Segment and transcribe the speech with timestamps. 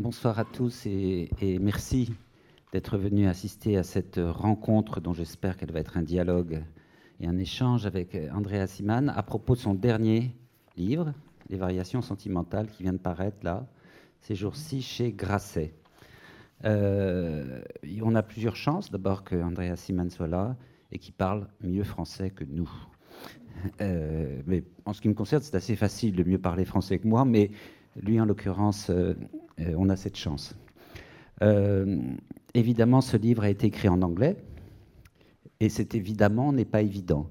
[0.00, 1.28] bonsoir à tous et,
[1.60, 2.14] merci
[2.72, 6.62] d'être venus assister à cette rencontre dont j'espère qu'elle va être un dialogue
[7.20, 10.34] et un échange avec Andrea Siman à propos de son dernier
[10.78, 11.12] livre,
[11.50, 13.66] Les variations sentimentales, qui vient de paraître là,
[14.22, 15.74] ces jours-ci chez Grasset.
[16.64, 17.60] Euh,
[18.02, 18.90] on a plusieurs chances.
[18.90, 20.56] D'abord que Andrea Siman soit là
[20.92, 22.70] et qui parle mieux français que nous.
[23.82, 27.06] Euh, mais en ce qui me concerne, c'est assez facile de mieux parler français que
[27.06, 27.50] moi, mais
[27.96, 29.14] lui, en l'occurrence, euh,
[29.76, 30.54] on a cette chance.
[32.54, 34.36] évidemment, ce livre a été écrit en anglais,
[35.60, 37.30] et c'est évidemment n'est pas évident.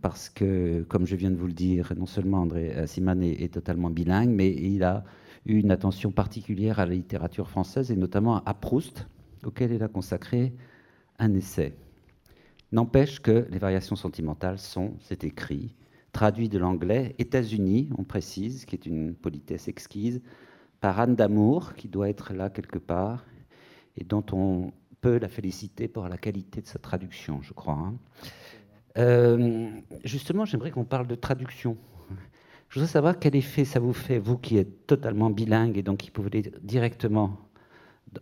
[0.00, 3.54] parce que, comme je viens de vous le dire, non seulement André Siman est, est,
[3.54, 5.04] totalement bilingue, mais il a
[5.46, 9.06] eu une attention particulière à la littérature française et notamment à Proust,
[9.44, 10.52] auquel il a consacré
[11.18, 11.74] un essai.
[12.72, 15.74] N'empêche que les variations sentimentales sont, c'est écrit,
[16.12, 20.20] traduit de l'anglais États-Unis, on précise, qui est une politesse exquise,
[20.80, 23.24] par Anne Damour, qui doit être là quelque part,
[23.96, 27.74] et dont on peut la féliciter pour la qualité de sa traduction, je crois.
[27.74, 27.94] Hein.
[28.98, 29.70] Euh,
[30.04, 31.76] justement, j'aimerais qu'on parle de traduction.
[32.68, 35.98] Je voudrais savoir quel effet ça vous fait, vous qui êtes totalement bilingue et donc
[35.98, 37.36] qui pouvez lire directement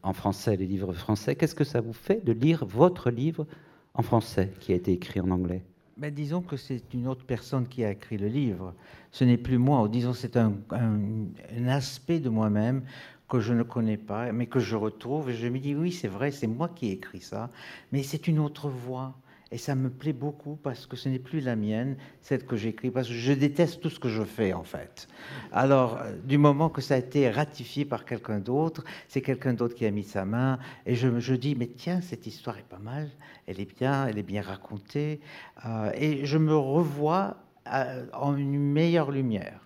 [0.02, 1.36] en français les livres français.
[1.36, 3.46] Qu'est-ce que ça vous fait de lire votre livre
[3.94, 5.64] en français qui a été écrit en anglais?
[5.98, 8.74] Ben, Disons que c'est une autre personne qui a écrit le livre.
[9.10, 12.82] Ce n'est plus moi, ou disons c'est un, un, aspect de moi-même
[13.28, 15.30] que je ne connais pas, mais que je retrouve.
[15.30, 17.50] Et je me dis, oui, c'est vrai, c'est moi qui ai écrit ça,
[17.92, 19.14] mais c'est une autre voix.
[19.50, 22.90] Et ça me plaît beaucoup parce que ce n'est plus la mienne, celle que j'écris,
[22.90, 25.08] parce que je déteste tout ce que je fais en fait.
[25.52, 29.74] Alors, euh, du moment que ça a été ratifié par quelqu'un d'autre, c'est quelqu'un d'autre
[29.74, 33.08] qui a mis sa main, et je, dis, mais tiens, cette histoire est pas mal,
[33.46, 35.20] elle est bien, elle est bien racontée,
[35.64, 37.38] euh, et je me revois
[37.72, 39.60] euh, en une meilleure lumière.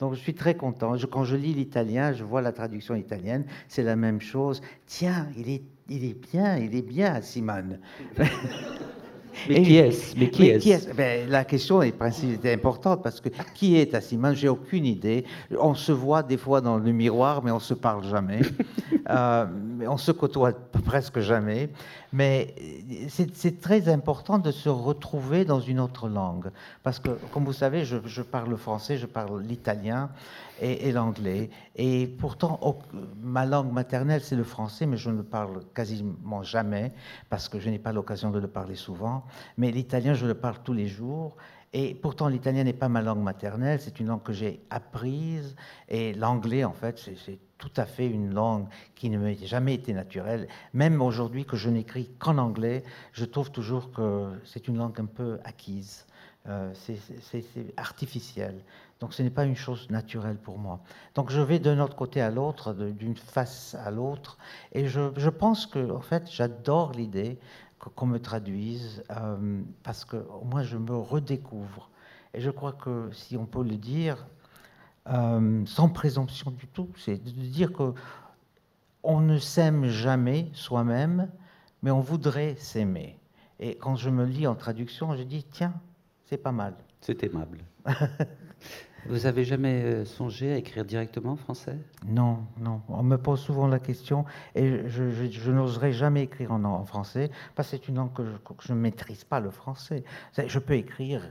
[0.00, 0.96] Donc je suis très content.
[1.10, 4.60] quand je lis l'italien, je vois la traduction italienne, c'est la même chose.
[4.86, 7.78] Tiens, il est, il est bien, il est bien, Simone.
[9.48, 10.16] Mais qui est-ce?
[10.16, 11.94] Mais qui est ben, La question est,
[12.46, 15.24] importante parce que qui est Tassiman J'ai aucune idée.
[15.58, 18.40] On se voit des fois dans le miroir, mais on se parle jamais.
[19.10, 19.46] euh,
[19.86, 20.52] on se côtoie
[20.84, 21.70] presque jamais.
[22.12, 22.54] Mais
[23.08, 26.50] c'est très important de se retrouver dans une autre langue.
[26.82, 30.10] Parce que, comme vous savez, je, je parle le français, je parle l'italien
[30.60, 31.50] et, l'anglais.
[31.76, 32.60] Et pourtant,
[33.20, 36.92] ma langue maternelle, c'est le français, mais je ne le parle quasiment jamais,
[37.30, 39.24] parce que je n'ai pas l'occasion de le parler souvent.
[39.56, 41.36] Mais l'italien, je le parle tous les jours.
[41.76, 45.56] Et pourtant, l'italien n'est pas ma langue maternelle, c'est une langue que j'ai apprise.
[45.88, 49.92] Et l'anglais, en fait, c'est tout à fait une langue qui ne m'a jamais été
[49.92, 50.46] naturelle.
[50.72, 55.06] Même aujourd'hui que je n'écris qu'en anglais, je trouve toujours que c'est une langue un
[55.06, 56.06] peu acquise.
[56.46, 58.62] Euh, c'est artificiel.
[59.04, 60.80] Donc ce n'est pas une chose naturelle pour moi.
[61.14, 64.38] Donc je vais d'un autre côté à l'autre, d'une face à l'autre,
[64.72, 67.38] et je, pense que en fait j'adore l'idée
[67.78, 71.90] qu'on me traduise euh, parce que moi je me redécouvre.
[72.32, 74.26] Et je crois que si on peut le dire
[75.10, 77.92] euh, sans présomption du tout, c'est de dire que
[79.02, 81.28] on ne s'aime jamais soi-même,
[81.82, 83.18] mais on voudrait s'aimer.
[83.60, 85.74] Et quand je me lis en traduction, je dis tiens,
[86.24, 86.74] c'est pas mal.
[87.02, 87.58] C'est aimable.
[89.06, 91.76] Vous avez jamais euh, songé à écrire directement en français?
[92.06, 92.80] Non, non.
[92.88, 97.76] On me pose souvent la question et je, n'oserais jamais écrire en, français parce que
[97.76, 98.22] c'est une langue que
[98.60, 100.04] je ne maîtrise pas, le français.
[100.36, 101.22] Je peux écrire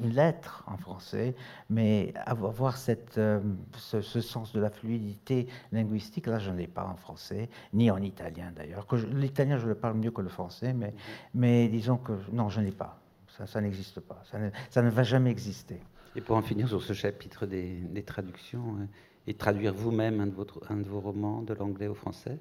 [0.00, 1.34] une lettre en français,
[1.70, 3.40] mais avoir cette, euh,
[3.76, 8.00] ce, sens de la fluidité linguistique, là, je ne l'ai pas en français, ni en
[8.00, 8.86] italien d'ailleurs.
[9.12, 10.94] L'italien, je le parle mieux que le français, mais,
[11.34, 12.98] mais disons que non, je n'ai pas.
[13.36, 14.22] Ça, ça n'existe pas.
[14.30, 15.80] Ça ne, ça ne va jamais exister.
[16.18, 18.86] Et pour en finir sur ce chapitre des, traductions, euh,
[19.28, 20.34] et traduire vous-même un, de
[20.68, 22.40] un de vos romans de l'anglais au français?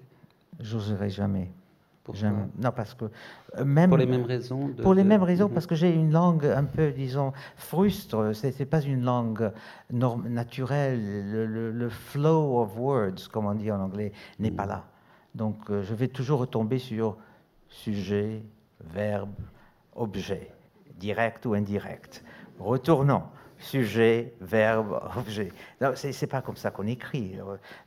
[0.60, 1.52] J'oserais jamais.
[2.58, 3.06] Non, parce que
[3.56, 4.74] euh, même pour les mêmes raisons.
[4.82, 5.54] pour les mêmes raisons, mhm.
[5.54, 8.32] parce que j'ai une langue un peu, disons, frustre.
[8.34, 9.52] C'est, n'est pas une langue
[9.92, 11.32] naturelle.
[11.32, 14.70] Le, flow of words, comme on dit en anglais, n'est pas mhm.
[14.70, 14.86] là.
[15.36, 17.16] Donc, euh, je vais toujours retomber sur
[17.70, 18.42] sujet,
[18.84, 19.36] verbe,
[19.96, 20.50] objet,
[20.98, 22.24] direct ou indirect.
[22.58, 23.22] Retournons
[23.60, 25.52] sujet, verbe, objet.
[25.96, 27.38] Ce n'est pas comme ça qu'on écrit.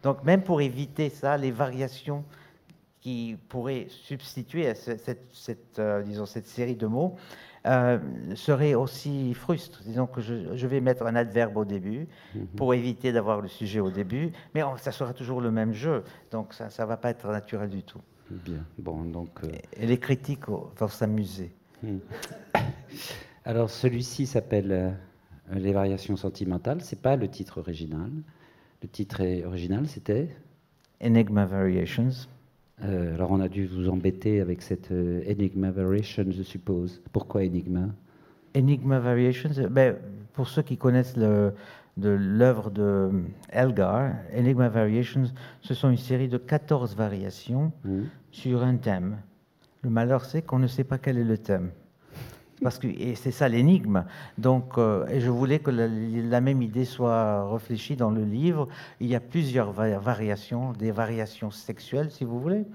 [0.02, 2.24] Donc même pour éviter ça, les variations
[3.00, 7.16] qui pourraient substituer à cette, euh, disons, cette série de mots
[7.66, 7.98] euh,
[8.34, 9.82] seraient aussi frustres.
[9.84, 12.46] Disons que je, vais mettre un adverbe au début mhm.
[12.56, 16.52] pour éviter d'avoir le sujet au début, mais ça sera toujours le même jeu, donc
[16.52, 18.00] ça ne va pas être naturel du tout.
[18.30, 19.30] Bien, bon, donc...
[19.44, 21.52] Euh, Et les critiques vont s'amuser.
[21.82, 21.98] Hmm.
[23.44, 24.94] Alors celui-ci s'appelle
[25.54, 28.10] les variations sentimentales, c'est pas le titre original.
[28.82, 30.28] Le titre original, c'était
[31.02, 32.10] Enigma Variations.
[32.82, 37.02] Euh, alors on a dû vous embêter avec cette euh, Enigma Variation, je suppose.
[37.12, 37.88] Pourquoi Enigma?
[38.56, 39.96] Enigma Variations, euh, ben,
[40.32, 41.52] pour ceux qui connaissent de
[41.98, 43.10] l'œuvre de
[43.50, 45.24] Elgar, Enigma Variations,
[45.60, 48.04] ce sont une série de 14 variations Hmm.
[48.30, 49.18] sur un thème.
[49.82, 51.70] Le malheur, c'est qu'on ne sait pas quel est le thème.
[52.62, 54.04] Parce que et c'est ça l'énigme.
[54.36, 58.68] Donc, euh, et je voulais que la, la même idée soit réfléchie dans le livre.
[59.00, 62.66] Il y a plusieurs va- variations, des variations sexuelles, si vous voulez,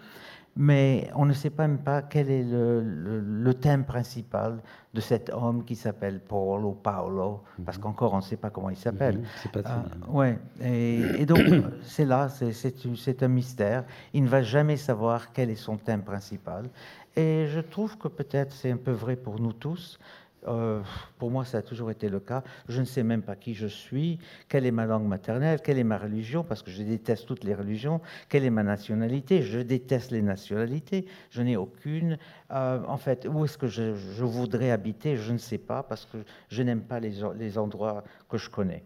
[0.57, 4.59] mais on ne sait pas même pas quel est le, le- le thème principal
[4.93, 8.69] de cet homme qui s'appelle Paul ou Paolo, parce qu'encore on ne sait pas comment
[8.69, 9.17] il s'appelle.
[9.17, 9.23] Mhm,
[9.63, 10.13] bien.
[10.13, 10.39] ouais.
[10.61, 11.41] Et, et donc,
[11.83, 13.83] c'est là, c'est un mystère.
[14.13, 16.69] Il ne va jamais savoir quel est son thème principal.
[17.15, 19.99] Et je trouve que peut-être c'est un peu vrai pour nous tous.
[20.47, 20.81] Euh,
[21.17, 22.43] pour moi, ça a toujours été le cas.
[22.67, 25.83] Je ne sais même pas qui je suis, quelle est ma langue maternelle, quelle est
[25.83, 30.11] ma religion, parce que je déteste toutes les religions, quelle est ma nationalité, je déteste
[30.11, 32.19] les nationalités, je n'ai aucune.
[32.51, 36.17] Euh, en fait, où est-ce que je, voudrais habiter, je ne sais pas, parce que
[36.49, 38.83] je n'aime pas les endroits que je connais.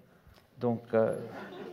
[0.59, 1.15] Donc, euh,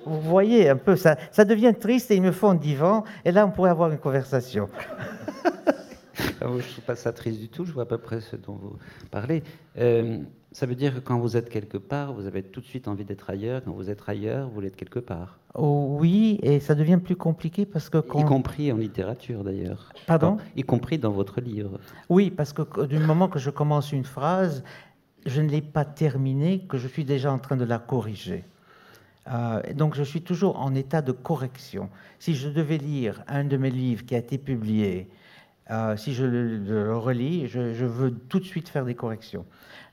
[0.05, 3.33] vous voyez un peu, ça, ça devient triste et il me faut un divan, et
[3.33, 4.69] là, on pourrait avoir une conversation.
[6.41, 8.37] Ah, Je ne trouve pas ça triste du tout, je vois à peu près ce
[8.37, 8.77] dont vous
[9.11, 9.43] parlez.
[9.79, 10.19] Euh,
[10.53, 13.05] ça veut dire que quand vous êtes quelque part, vous avez tout de suite envie
[13.05, 13.63] d'être ailleurs.
[13.65, 15.39] Quand vous êtes ailleurs, vous voulez être quelque part.
[15.55, 18.23] Oh, oui, et ça devient plus compliqué parce que Y quand...
[18.25, 19.93] compris en littérature d'ailleurs.
[20.07, 20.39] Pardon?
[20.57, 21.79] Y compris dans votre livre.
[22.09, 24.65] Oui, parce que que du moment que je commence une phrase,
[25.27, 28.45] je ne l'ai pas terminée, que je suis déjà en train de la corriger.
[29.29, 31.91] Euh, donc je suis toujours en état de correction.
[32.19, 35.09] Si je devais lire un de mes livres qui a été publié,
[35.71, 39.45] euh, si je le, relis, je, veux tout de suite faire des corrections,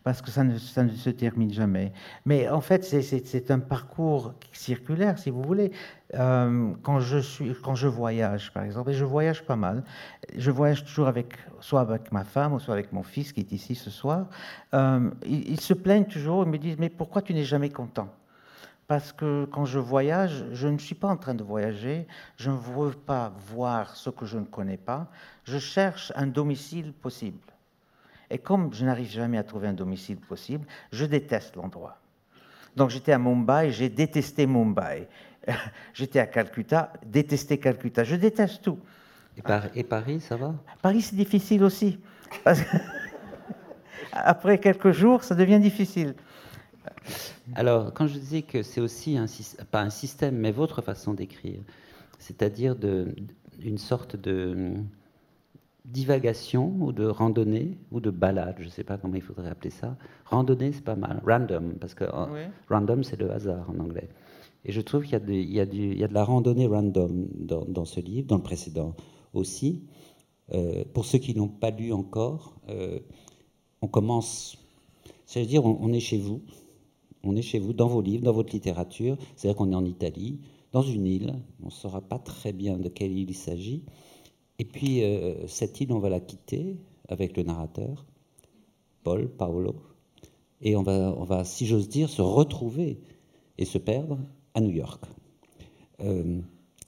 [0.03, 1.93] parce que ça ne, se termine jamais.
[2.25, 5.71] Mais en fait, c'est- un parcours circulaire, si vous voulez.
[6.15, 9.83] Euh, quand, je suis, quand je voyage, par exemple, et je voyage pas mal,
[10.37, 13.51] je voyage toujours avec, soit avec ma femme, ou soit avec mon fils qui est
[13.51, 14.27] ici ce soir,
[14.73, 18.09] euh, ils, ils se plaignent toujours, ils me disent, mais pourquoi tu n'es jamais content?
[18.93, 22.05] Parce que quand je voyage, je ne suis pas en train de voyager,
[22.37, 25.07] je ne veux pas voir ce que je ne connais pas,
[25.45, 27.39] je cherche un domicile possible.
[28.29, 31.97] Et comme je n'arrive jamais à trouver un domicile possible, je déteste l'endroit.
[32.75, 35.07] Donc j'étais à Mumbai, j'ai détesté Mumbai.
[35.95, 38.03] J'étais à Calcutta, détesté Calcutta.
[38.03, 38.77] Je déteste tout.
[39.35, 40.53] Et, Par- et Paris, ça va?
[40.83, 41.99] Paris, c'est difficile aussi.
[42.43, 42.77] Parce que
[44.13, 46.13] Après quelques jours, ça devient difficile.
[47.55, 49.25] Alors, quand je disais que c'est aussi, un,
[49.71, 51.61] pas un système, mais votre façon d'écrire,
[52.19, 52.75] c'est-à-dire
[53.61, 54.87] une sorte de hum,
[55.85, 59.69] divagation ou de randonnée ou de balade, je ne sais pas comment il faudrait appeler
[59.69, 59.97] ça.
[60.25, 61.21] Randonnée, c'est pas mal.
[61.25, 62.41] Random, parce que Oui.
[62.69, 64.09] random, c'est le hasard en anglais.
[64.65, 65.15] Et je trouve qu'il y,
[65.59, 68.95] a y, y de la randonnée random dans, dans ce livre, dans le précédent
[69.33, 69.83] aussi.
[70.53, 72.99] Euh, pour ceux qui n'ont pas lu encore, euh,
[73.81, 74.57] on commence,
[75.25, 76.41] c'est-à-dire on, on est chez vous,
[77.23, 80.39] on est chez vous, dans vos livres, dans votre littérature, c'est-à-dire qu'on est en Italie,
[80.71, 83.83] dans une île, on ne saura pas très bien de quelle île il s'agit,
[84.59, 86.77] et puis euh, cette île, on va la quitter
[87.07, 88.05] avec le narrateur,
[89.03, 89.75] Paul, Paolo,
[90.61, 93.01] et on va, si j'ose dire, se retrouver
[93.57, 94.19] et se perdre
[94.53, 95.03] à New York.
[95.99, 96.39] Euh,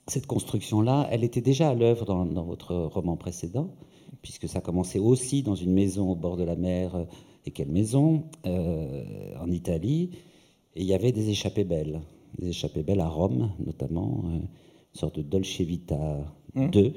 [0.07, 3.75] cette construction-là, elle était déjà à l'œuvre dans, dans votre roman précédent,
[4.21, 7.06] puisque ça commençait aussi dans une maison au bord de la mer.
[7.45, 10.09] Et quelle maison euh, En Italie.
[10.75, 12.02] Et il y avait des échappées belles.
[12.40, 14.23] Des échappées belles à Rome, notamment.
[14.25, 16.25] euh, une sorte de Dolce Vita
[16.56, 16.94] 2.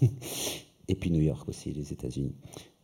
[0.88, 2.34] Et puis New York aussi, les États-Unis.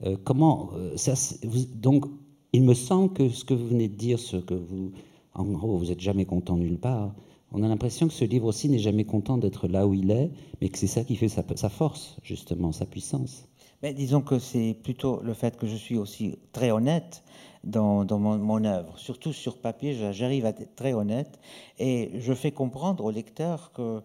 [0.04, 2.06] Euh, comment ça, vous- Donc,
[2.52, 4.92] il me semble que ce que vous venez de dire, ce que vous,
[5.34, 7.14] en gros, vous n'êtes jamais content nulle part.
[7.52, 10.30] On a l'impression que ce livre aussi n'est jamais content d'être là où il est,
[10.60, 13.46] mais que c'est ça qui fait sa, sa force, justement, sa puissance.
[13.82, 17.22] Mais disons que c'est plutôt le fait que je suis aussi très honnête
[17.64, 18.98] dans, mon, œuvre.
[18.98, 21.38] Surtout sur papier, j'a- j'arrive à être très honnête
[21.78, 24.00] et je fais comprendre au lecteur que euh,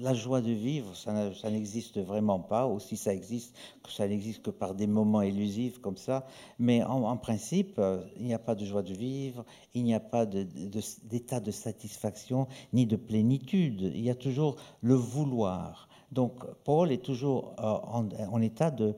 [0.00, 1.12] la joie de vivre, ça,
[1.50, 3.56] n'existe vraiment pas, ou si ça existe,
[3.88, 6.26] ça n'existe que par des moments élusifs comme ça.
[6.58, 10.00] Mais en, principe, euh, il n'y a pas de joie de vivre, il n'y a
[10.00, 13.92] pas d'état de satisfaction ni de plénitude.
[13.94, 15.88] Il y a toujours le vouloir.
[16.12, 18.94] Donc, Paul est toujours euh, en, état de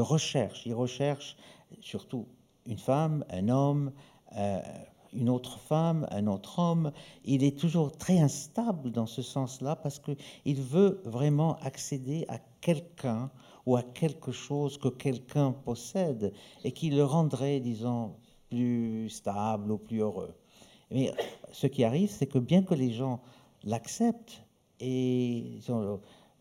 [0.00, 0.66] recherche.
[0.66, 1.36] Il recherche
[1.80, 2.26] surtout
[2.66, 3.92] une femme, un homme,
[4.36, 4.60] euh,
[5.14, 6.92] une autre femme, un autre homme.
[7.24, 13.30] Il est toujours très instable dans ce sens-là parce qu'il veut vraiment accéder à quelqu'un
[13.64, 16.32] ou à quelque chose que quelqu'un possède
[16.64, 18.12] et qui le rendrait, disons,
[18.50, 20.34] plus stable ou plus heureux.
[20.90, 21.12] Mais
[21.52, 23.20] ce qui arrive, c'est que bien que les gens
[23.64, 24.42] l'acceptent,
[24.80, 25.60] et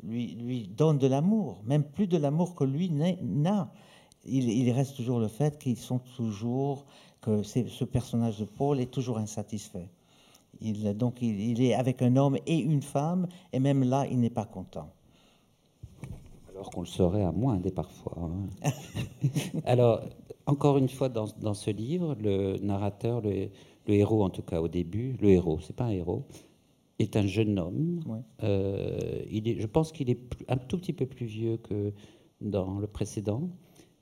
[0.03, 3.71] lui, donne de l'amour, même plus de l'amour que lui n'a.
[4.25, 6.85] Il, reste toujours le fait qu'ils sont toujours,
[7.21, 9.89] que ce personnage de Paul est toujours insatisfait.
[10.59, 14.29] Il, donc il, est avec un homme et une femme, et même là, il n'est
[14.29, 14.89] pas content.
[16.49, 18.17] Alors qu'on le saurait à moindre parfois.
[18.19, 18.71] Hein.
[19.65, 20.01] Alors,
[20.47, 23.49] encore une fois, dans, dans, ce livre, le narrateur, le,
[23.87, 26.23] le, héros en tout cas au début, le héros, c'est pas un héros,
[26.99, 27.99] est un jeune homme.
[28.43, 31.93] Euh, il est, je pense qu'il est un tout petit peu plus vieux que
[32.41, 33.49] dans le précédent.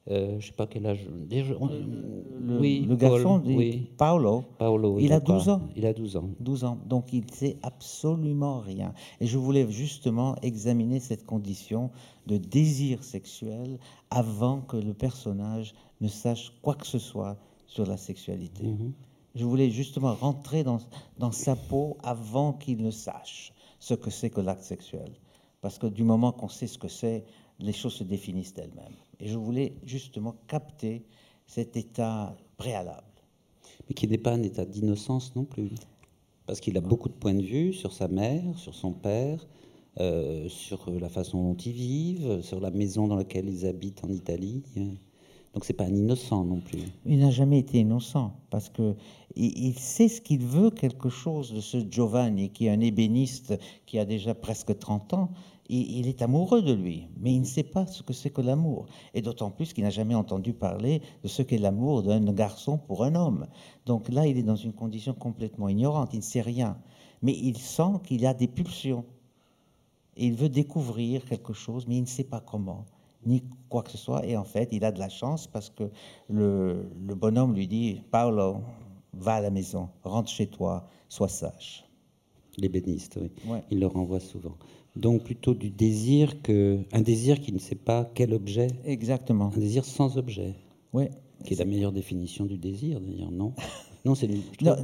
[0.08, 1.08] Euh, je sais pas quel âge.
[1.10, 3.90] le, oui, le garçon, oui.
[3.98, 5.62] Paolo, Paolo il, a 12 ans.
[5.76, 6.30] Il a 12 ans.
[6.40, 6.78] 12 ans.
[6.86, 8.94] Donc il ne sait absolument rien.
[9.20, 11.90] Et je voulais justement examiner cette condition
[12.28, 13.80] de désir sexuel
[14.12, 18.68] avant que le personnage ne sache quoi que ce soit sur la sexualité.
[18.68, 18.94] Mhm.
[19.36, 20.80] Je voulais justement rentrer dans,
[21.20, 25.12] dans sa peau avant qu'il ne sache ce que c'est que l'acte sexuel.
[25.62, 27.26] Parce que du moment qu'on sait ce que c'est,
[27.60, 28.96] les choses se définissent d'elles-mêmes.
[29.20, 31.06] Et je voulais justement capter
[31.48, 33.04] cet état préalable.
[33.88, 35.72] Mais qui n'est pas un état d'innocence non plus.
[36.46, 39.48] Parce qu'il a beaucoup de points de vue sur sa mère, sur son père,
[40.00, 44.10] euh, sur la façon dont ils vivent, sur la maison dans laquelle ils habitent en
[44.10, 44.64] Italie.
[45.56, 46.82] Donc c'est pas un innocent non plus.
[47.06, 48.94] Il n'a jamais été innocent parce que
[49.38, 53.98] il, sait ce qu'il veut quelque chose de ce Giovanni qui est un ébéniste qui
[53.98, 55.32] a déjà presque 30 ans.
[55.70, 58.86] Il, est amoureux de lui, mais il ne sait pas ce que c'est que l'amour.
[59.14, 63.04] Et d'autant plus qu'il n'a jamais entendu parler de ce qu'est l'amour d'un garçon pour
[63.04, 63.48] un homme.
[63.86, 66.14] Donc là, il est dans une condition complètement ignorante.
[66.14, 66.78] Il ne sait rien.
[67.24, 69.06] Mais il sent qu'il a des pulsions.
[70.18, 72.86] Il veut découvrir quelque chose, mais il ne sait pas comment
[73.26, 74.26] ni quoi que ce soit.
[74.26, 75.90] Et en fait, il a de la chance parce que
[76.30, 78.58] le, bonhomme lui dit Paolo,
[79.14, 81.86] va à la maison, rentre chez toi, sois sage.
[82.58, 83.60] L'ébéniste, oui.
[83.72, 84.58] Il le renvoie souvent.
[84.96, 88.68] Donc plutôt du désir que un désir qui ne sait pas quel objet.
[88.86, 89.52] Exactement.
[89.54, 90.54] Un désir sans objet.
[90.94, 91.06] Oui.
[91.44, 93.54] Qui est la meilleure définition du désir, d'ailleurs, non?
[94.06, 94.30] Non, c'est.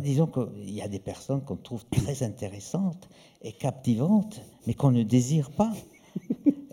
[0.01, 3.07] disons qu'il y a des personnes qu'on trouve très intéressantes
[3.43, 5.71] et captivantes, mais qu'on ne désire pas.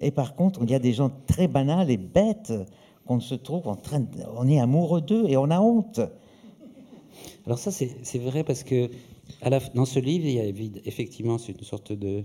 [0.00, 2.52] Et par contre, il y a des gens très banals et bêtes
[3.04, 6.00] qu'on se trouve en train de, on est amoureux d'eux et on a honte.
[7.47, 8.90] Alors ça, c'est vrai parce que
[9.75, 10.45] dans ce livre, il y a
[10.85, 12.25] effectivement une sorte de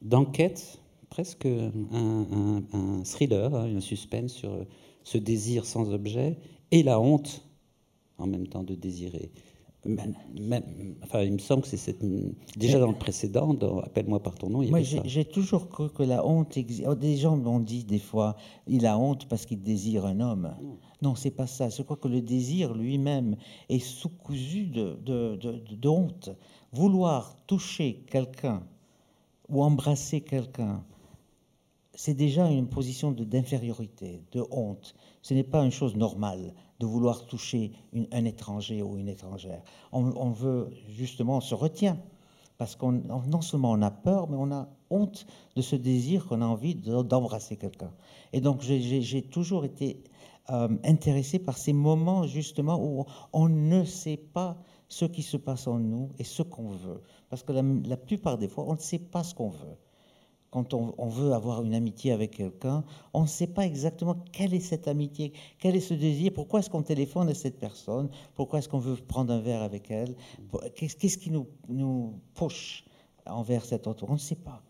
[0.00, 0.78] d'enquête,
[1.10, 4.64] presque un, thriller, hein, un suspense sur
[5.02, 6.36] ce désir sans objet
[6.70, 7.42] et la honte
[8.18, 9.32] en même temps de désirer
[9.86, 12.04] enfin, il me semble que c'est cette...
[12.56, 14.62] déjà dans le précédent, dans Appelle-moi par ton nom.
[14.68, 16.84] Moi, j'ai toujours cru que la honte existe.
[16.88, 20.54] Oh, des gens m'ont dit des fois, il a honte parce qu'il désire un homme.
[21.00, 21.68] Non, c'est pas ça.
[21.68, 23.36] Je crois que le désir lui-même
[23.68, 26.30] est sous-cousu de, de, de, honte.
[26.72, 28.62] Vouloir toucher quelqu'un
[29.48, 30.84] ou embrasser quelqu'un,
[31.94, 34.94] c'est déjà une position d'infériorité, de honte.
[35.22, 37.72] Ce n'est pas une chose normale de vouloir toucher
[38.12, 39.62] un étranger ou une étrangère.
[39.92, 41.98] On, veut justement, on se retient
[42.56, 46.42] parce qu'on non seulement on a peur, mais on a honte de ce désir qu'on
[46.42, 47.92] a envie d'embrasser quelqu'un.
[48.32, 50.02] Et donc j'ai toujours été
[50.50, 54.56] euh, intéressé par ces moments justement où on ne sait pas
[54.88, 57.02] ce qui se passe en nous et ce qu'on veut.
[57.28, 59.76] Parce que la plupart des fois, on ne sait pas ce qu'on veut
[60.50, 64.60] quand on, veut avoir une amitié avec quelqu'un, on ne sait pas exactement quelle est
[64.60, 68.68] cette amitié, quel est ce désir, pourquoi est-ce qu'on téléphone à cette personne, pourquoi est-ce
[68.68, 70.14] qu'on veut prendre un verre avec elle,
[70.74, 72.84] qu'est-ce qui nous, nous push
[73.26, 74.62] envers cet autre, on ne sait pas.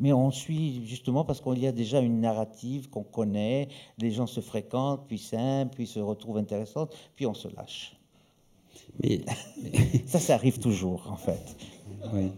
[0.00, 3.68] Mais on suit justement parce qu'il y a déjà une narrative qu'on connaît,
[3.98, 7.96] les gens se fréquentent, puis s'aiment, puis se retrouvent intéressantes, puis on se lâche.
[9.02, 9.20] Mais...
[10.06, 11.56] ça, ça arrive toujours, en fait.
[12.12, 12.32] Oui.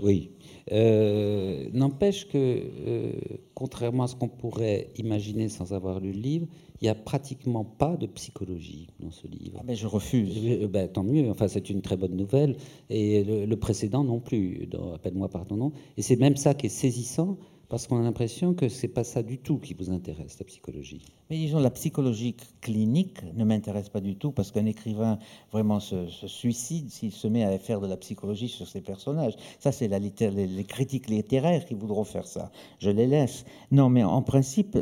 [0.00, 0.30] Oui.
[0.72, 3.12] Euh, n'empêche que, euh,
[3.54, 6.46] contrairement à ce qu'on pourrait imaginer sans avoir lu le livre,
[6.80, 9.58] il n'y a pratiquement pas de psychologie dans ce livre.
[9.60, 10.36] Ah ben je refuse.
[10.44, 12.56] Euh, ben, tant mieux, enfin c'est une très bonne nouvelle.
[12.90, 15.72] Et le, le précédent non plus, Appelle-moi par ton nom.
[15.96, 17.36] Et c'est même ça qui est saisissant,
[17.68, 21.02] parce qu'on a l'impression que c'est pas ça du tout qui vous intéresse, la psychologie.
[21.30, 25.18] Mais disons, la psychologie clinique ne m'intéresse pas du tout, parce qu'un écrivain
[25.52, 29.34] vraiment se, suicide s'il se met à faire de la psychologie sur ses personnages.
[29.60, 32.50] Ça, c'est les, critiques littéraires qui voudront faire ça.
[32.78, 33.44] Je les laisse.
[33.70, 34.76] Non, mais en principe,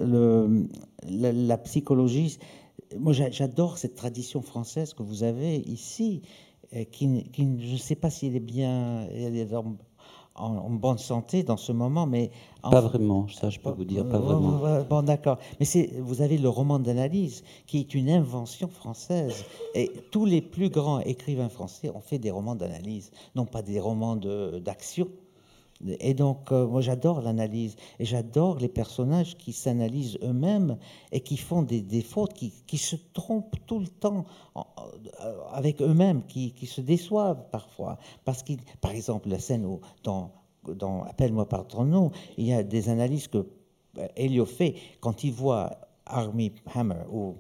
[1.09, 2.39] la, psychologie,
[2.99, 6.23] moi j'adore cette tradition française que vous avez ici,
[6.91, 9.07] qui, qui je ne sais pas s'il est bien,
[10.35, 12.31] en, bonne santé dans ce moment, mais...
[12.63, 14.83] pas vraiment, ça je peux vous dire, pas vraiment.
[14.89, 15.39] Bon, d'accord.
[15.61, 15.67] Mais
[16.01, 19.45] vous avez le roman d'analyse, qui est une invention française.
[19.75, 23.81] Et tous les plus grands écrivains français ont fait des romans d'analyse, non pas des
[23.81, 25.09] romans d'action.
[25.87, 30.79] Et donc, euh, moi, j'adore l'analyse et j'adore les personnages qui s'analysent eux-mêmes
[31.11, 34.25] et qui font des, fautes, qui, se trompent tout le temps
[34.57, 34.61] euh,
[35.53, 37.99] avec eux-mêmes, qui, se déçoivent parfois.
[38.25, 40.33] Parce que, par exemple, la scène où, dans,
[40.65, 43.47] dans Appelle-moi par ton nom, il y a des analyses que
[44.17, 45.71] Elio fait quand il voit
[46.07, 47.37] Army Hammer ou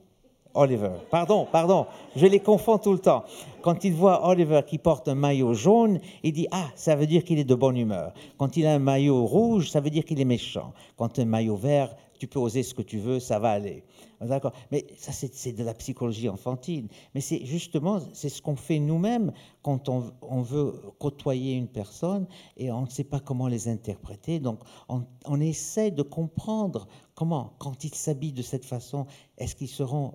[0.54, 0.90] Oliver.
[1.11, 3.25] Pardon, pardon, je les confonds tout le temps.
[3.62, 7.25] Quand il voit Oliver qui porte un maillot jaune, il dit Ah, ça veut dire
[7.25, 8.12] qu'il est de bonne humeur.
[8.38, 10.73] Quand il a un maillot rouge, ça veut dire qu'il est méchant.
[10.97, 13.82] Quand un maillot vert, tu peux oser ce que tu veux, ça va aller.
[14.21, 16.88] D'accord Mais ça, c'est de la psychologie enfantine.
[17.14, 19.32] Mais c'est justement, c'est ce qu'on fait nous-mêmes
[19.62, 24.38] quand on, veut côtoyer une personne et on ne sait pas comment les interpréter.
[24.38, 29.06] Donc, on, essaie de comprendre comment, quand ils s'habillent de cette façon,
[29.38, 30.14] est-ce qu'ils seront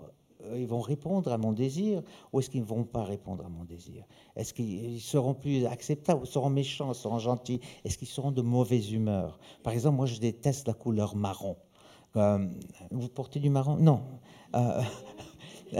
[0.55, 2.01] ils vont répondre à mon désir
[2.31, 4.05] ou est-ce qu'ils ne vont pas répondre à mon désir?
[4.35, 7.59] Est-ce qu'ils seront plus acceptables, seront méchants, seront gentils?
[7.83, 9.39] Est-ce qu'ils seront de mauvaise humeur?
[9.63, 11.57] Par exemple, moi, je déteste la couleur marron.
[12.15, 12.47] Euh,
[12.91, 13.77] vous portez du marron?
[13.77, 14.01] Non.
[14.55, 14.81] Euh,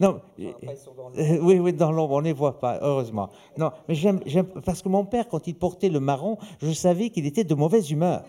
[0.00, 0.20] non.
[0.38, 3.30] oui, oui, dans l'ombre, on ne les voit pas, heureusement.
[3.56, 4.20] Non, mais j'aime,
[4.64, 7.90] parce que mon père, quand il portait le marron, je savais qu'il était de mauvaise
[7.90, 8.24] humeur.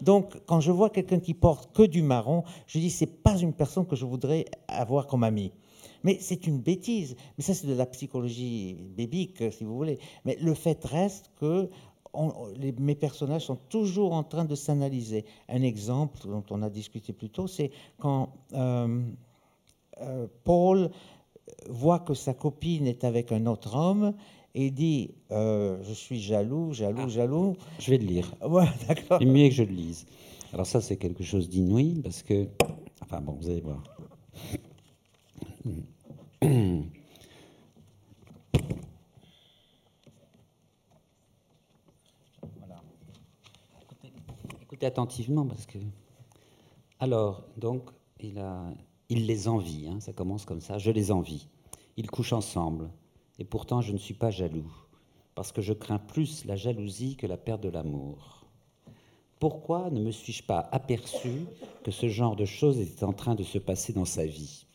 [0.00, 3.52] Donc, quand je vois quelqu'un qui porte que du marron, je dis, c'est pas une
[3.52, 5.52] personne que je voudrais avoir comme ami.
[6.02, 7.16] Mais c'est une bêtise.
[7.36, 9.98] Mais ça, c'est de la psychologie bébique, si vous voulez.
[10.24, 11.68] Mais le fait reste que
[12.78, 15.24] mes personnages sont toujours en train de s'analyser.
[15.48, 19.02] Un exemple dont on a discuté plus tôt, c'est quand euh,
[20.00, 20.90] euh, Paul
[21.68, 24.14] voit que sa copine est avec un autre homme
[24.54, 27.08] et dit euh, Je suis jaloux, jaloux, ah.
[27.08, 27.56] jaloux.
[27.78, 28.34] Je vais le lire.
[28.42, 29.18] Ouais, d'accord.
[29.20, 30.06] C'est mieux que je le lise.
[30.52, 32.48] Alors, ça, c'est quelque chose d'inouï parce que.
[33.02, 33.82] Enfin, bon, vous allez voir.
[42.58, 42.82] Voilà.
[43.82, 44.12] Écoutez,
[44.62, 45.78] écoutez attentivement parce que.
[46.98, 47.90] Alors, donc,
[48.20, 48.64] il, a,
[49.08, 51.48] il les envie, hein, ça commence comme ça, je les envie.
[51.96, 52.90] Ils couchent ensemble,
[53.40, 54.70] et pourtant je ne suis pas jaloux,
[55.34, 58.44] parce que je crains plus la jalousie que la perte de l'amour.
[59.38, 61.46] Pourquoi ne me suis-je pas aperçu
[61.82, 64.66] que ce genre de choses était en train de se passer dans sa vie?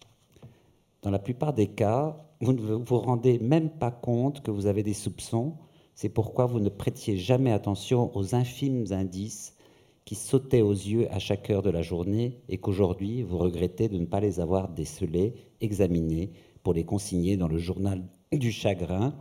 [1.04, 4.82] Dans la plupart des cas, vous ne vous rendez même pas compte que vous avez
[4.82, 5.54] des soupçons,
[5.94, 9.56] c'est pourquoi vous ne prêtiez jamais attention aux infimes indices
[10.04, 14.00] qui sautaient aux yeux à chaque heure de la journée et qu'aujourd'hui vous regrettez de
[14.00, 16.32] ne pas les avoir décelés, examinés,
[16.64, 19.14] pour les consigner dans le journal du chagrin,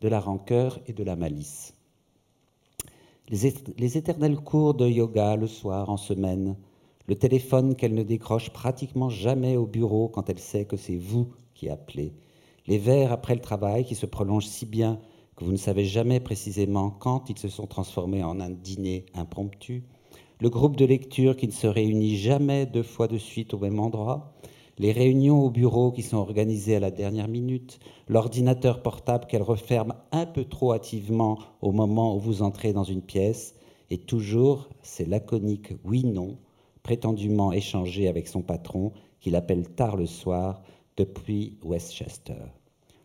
[0.00, 1.74] de la rancœur et de la malice.
[3.28, 6.56] Les, éternels cours de yoga le soir, en semaine,
[7.08, 11.32] le téléphone qu'elle ne décroche pratiquement jamais au bureau quand elle sait que c'est vous
[11.54, 12.12] qui appelez,
[12.66, 15.00] les verres après le travail qui se prolongent si bien
[15.36, 19.84] que vous ne savez jamais précisément quand ils se sont transformés en un dîner impromptu,
[20.40, 23.80] le groupe de lecture qui ne se réunit jamais deux fois de suite au même
[23.80, 24.33] endroit,
[24.78, 29.94] les réunions au bureau qui sont organisées à la dernière minute, l'ordinateur portable qu'elle referme
[30.10, 33.54] un peu trop hâtivement au moment où vous entrez dans une pièce,
[33.90, 36.38] et toujours ces laconiques oui-non,
[36.82, 40.62] prétendument échangés avec son patron, qu'il appelle tard le soir
[40.96, 42.42] depuis Westchester.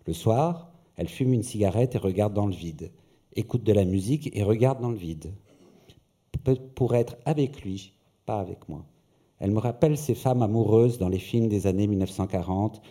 [0.05, 2.91] Le soir, elle fume une cigarette et regarde dans le vide,
[3.36, 5.34] écoute de la musique et regarde dans le vide,
[6.75, 7.93] pour être avec lui,
[8.25, 8.86] pas avec moi.
[9.39, 12.82] Elle me rappelle ces femmes amoureuses dans les films des années 1940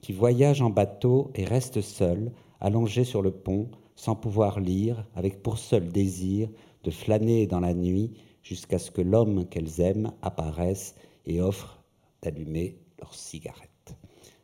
[0.00, 5.42] qui voyagent en bateau et restent seules, allongées sur le pont, sans pouvoir lire, avec
[5.42, 6.48] pour seul désir
[6.84, 11.82] de flâner dans la nuit jusqu'à ce que l'homme qu'elles aiment apparaisse et offre
[12.22, 13.96] d'allumer leur cigarette.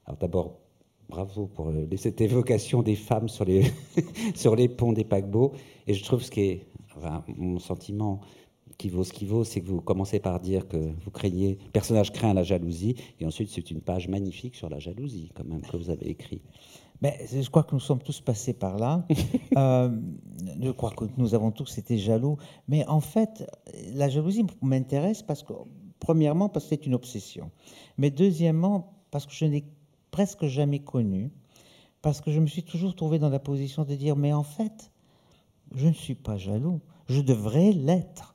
[0.07, 0.59] Alors d'abord,
[1.09, 3.62] bravo pour euh, cette évocation des femmes sur les,
[4.35, 5.53] sur les ponts des paquebots.
[5.87, 6.66] Et je trouve ce qui est
[7.37, 8.20] mon sentiment
[8.82, 11.70] qui vaut ce qui vaut, c'est que vous commencez par dire que vous craignez, le
[11.70, 15.60] personnage craint la jalousie, et ensuite c'est une page magnifique sur la jalousie, quand même,
[15.62, 16.42] que vous avez écrit.
[17.00, 19.06] Mais je crois que nous sommes tous passés par là.
[19.56, 19.96] euh,
[20.60, 22.38] je crois que nous avons tous été jaloux.
[22.66, 23.48] Mais en fait,
[23.94, 25.52] la jalousie m'intéresse parce que,
[26.00, 27.52] premièrement, parce que c'est une obsession.
[27.98, 29.64] Mais deuxièmement, parce que je n'ai
[30.10, 31.30] presque jamais connu.
[32.02, 34.90] Parce que je me suis toujours trouvé dans la position de dire, mais en fait,
[35.72, 36.80] je ne suis pas jaloux.
[37.08, 38.31] Je devrais l'être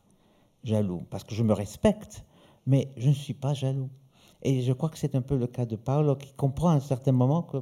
[0.63, 2.23] jaloux, parce que je me respecte,
[2.65, 3.89] mais je ne suis pas jaloux.
[4.43, 6.79] Et je crois que c'est un peu le cas de Paolo, qui comprend à un
[6.79, 7.57] certain moment que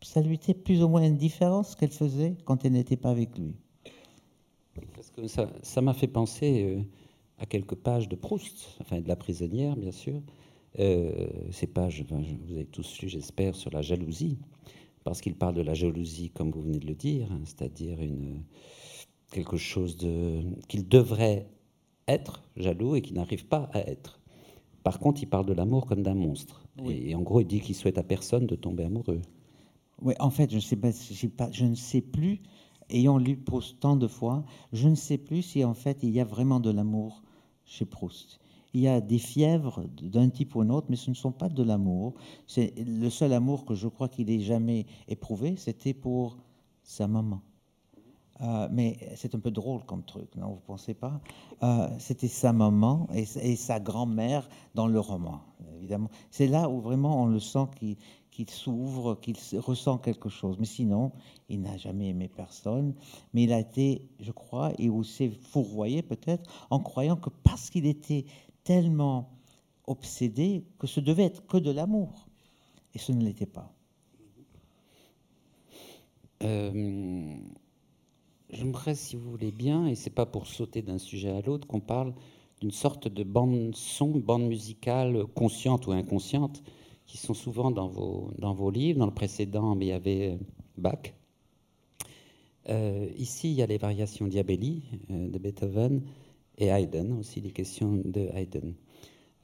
[0.00, 3.36] ça lui était plus ou moins indifférent ce qu'elle faisait quand elle n'était pas avec
[3.36, 3.54] lui.
[5.16, 6.82] Que ça m'a fait penser euh,
[7.38, 10.22] à quelques pages de Proust, enfin de la prisonnière, bien sûr.
[10.78, 14.38] Euh, ces pages, vous avez tous lu, j'espère, sur la jalousie,
[15.02, 17.98] parce qu'il parle de la jalousie, comme vous venez de le dire, hein, c'est-à-dire
[19.32, 19.96] quelque chose
[20.68, 21.48] qu'il devrait
[22.08, 24.20] être jaloux et qu'il n'arrive pas à être.
[24.82, 26.64] Par contre, il parle de l'amour comme d'un monstre.
[26.88, 29.20] Et, en gros, il dit qu'il souhaite à personne de tomber amoureux.
[30.00, 32.40] Oui, en fait, je ne sais pas, je ne sais plus,
[32.88, 36.20] ayant lu Proust tant de fois, je ne sais plus si en fait il y
[36.20, 37.22] a vraiment de l'amour
[37.64, 38.40] chez Proust.
[38.74, 41.48] Il y a des fièvres d'un type ou d'un autre, mais ce ne sont pas
[41.48, 42.14] de l'amour.
[42.46, 46.38] C'est le seul amour que je crois qu'il ait jamais éprouvé, c'était pour
[46.82, 47.40] sa maman.
[48.40, 51.20] Euh, mais c'est un peu drôle comme truc, non Vous pensez pas?
[51.62, 55.40] Euh, C'était sa maman et, sa grand-mère dans le roman,
[55.74, 56.10] évidemment.
[56.30, 57.66] C'est là où vraiment on le sent
[58.30, 60.56] qu'il s'ouvre, qu'il ressent quelque chose.
[60.60, 61.10] Mais sinon,
[61.48, 62.94] il n'a jamais aimé personne.
[63.34, 67.86] Mais il a été, je crois, et aussi fourvoyé peut-être, en croyant que parce qu'il
[67.86, 68.24] était
[68.62, 69.30] tellement
[69.88, 72.28] obsédé, que ce devait être que de l'amour.
[72.94, 73.72] Et ce ne l'était pas.
[76.44, 77.36] Euh,
[78.50, 81.80] J'aimerais, si vous voulez bien, et c'est pas pour sauter d'un sujet à l'autre, qu'on
[81.80, 82.14] parle
[82.60, 86.62] d'une sorte de bande son, bande musicale consciente ou inconsciente,
[87.06, 89.00] qui sont souvent dans vos, dans vos livres.
[89.00, 90.36] Dans le précédent, mais il y avait euh,
[90.76, 91.14] Bach.
[92.68, 96.02] Euh, ici, il y a les variations Diabelli euh, de Beethoven
[96.58, 98.74] et Haydn, aussi les questions de Haydn.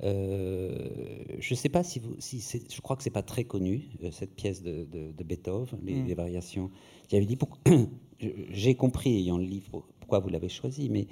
[0.01, 4.35] je ne sais pas si vous, si je crois que c'est pas très connu cette
[4.35, 6.07] pièce de, de, Beethoven, les, mm.
[6.07, 6.71] les variations.
[7.09, 7.61] Dit pourquoi,
[8.21, 11.07] j'ai compris, ayant le livre, pourquoi vous l'avez choisi, mais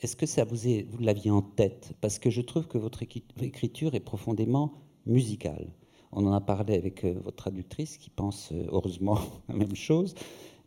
[0.00, 0.56] est-ce que ça vous,
[1.00, 1.92] l'aviez en tête?
[2.00, 4.72] Parce que je trouve que votre écriture est profondément
[5.06, 5.72] musicale.
[6.10, 10.14] On en a parlé avec euh, votre traductrice qui pense euh, heureusement la même chose,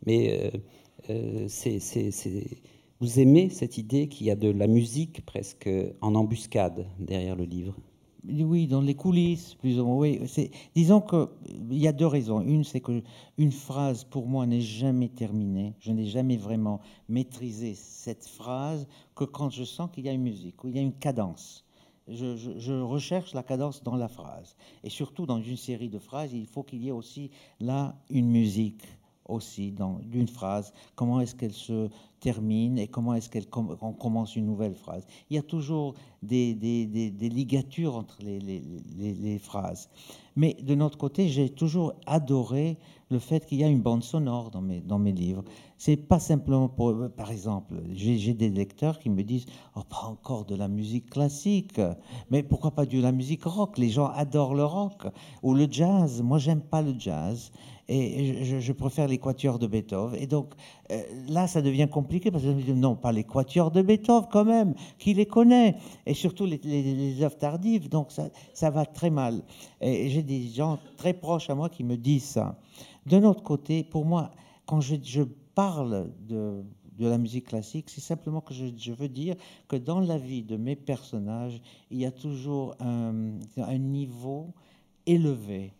[0.04, 0.50] mais
[1.10, 1.46] euh,
[3.00, 5.68] vous aimez cette idée qu'il y a de la musique presque
[6.00, 7.76] en embuscade derrière le livre?
[8.28, 10.12] Oui, dans les coulisses, plus ou moins.
[10.74, 12.40] Disons qu'il y a deux raisons.
[12.40, 13.02] Une, c'est que
[13.38, 15.74] une phrase, pour moi, n'est jamais terminée.
[15.80, 20.22] Je n'ai jamais vraiment maîtrisé cette phrase que quand je sens qu'il y a une
[20.22, 21.64] musique, qu'il y a une cadence.
[22.08, 24.56] je, recherche la cadence dans la phrase.
[24.84, 28.28] Et surtout, dans une série de phrases, il faut qu'il y ait aussi là une
[28.28, 28.82] musique
[29.28, 31.88] aussi dans d'une phrase, comment est-ce qu'elle se
[32.20, 35.06] termine et comment est-ce qu'elle commence une nouvelle phrase.
[35.30, 38.62] Il y a toujours des, des, ligatures entre les, les,
[39.14, 39.88] les, phrases.
[40.34, 42.78] Mais de notre côté, j'ai toujours adoré
[43.10, 45.44] le fait qu'il y a une bande sonore dans mes, dans mes livres.
[45.78, 50.46] C'est pas simplement pour, par exemple, j'ai des lecteurs qui me disent oh, pas encore
[50.46, 51.80] de la musique classique,
[52.30, 53.78] mais pourquoi pas de la musique rock?
[53.78, 55.06] Les gens adorent le rock
[55.42, 56.22] ou le jazz.
[56.22, 57.52] Moi, j'aime pas le jazz
[57.88, 60.20] et je, préfère l'équateur de Beethoven.
[60.20, 60.54] Et donc
[60.90, 64.74] euh, là, ça devient compliqué parce que je non, pas l'équateur de Beethoven quand même,
[64.98, 69.42] qui les connaît, et surtout les, les, œuvres tardives, donc ça, ça va très mal.
[69.80, 72.58] Et j'ai des gens très proches à moi qui me disent ça.
[73.06, 74.32] De notre côté, pour moi,
[74.66, 75.22] quand je,
[75.54, 76.62] parle de,
[76.98, 79.36] de la musique classique, c'est simplement que je, veux dire
[79.68, 84.52] que dans la vie de mes personnages, il y a toujours un niveau
[85.06, 85.72] élevé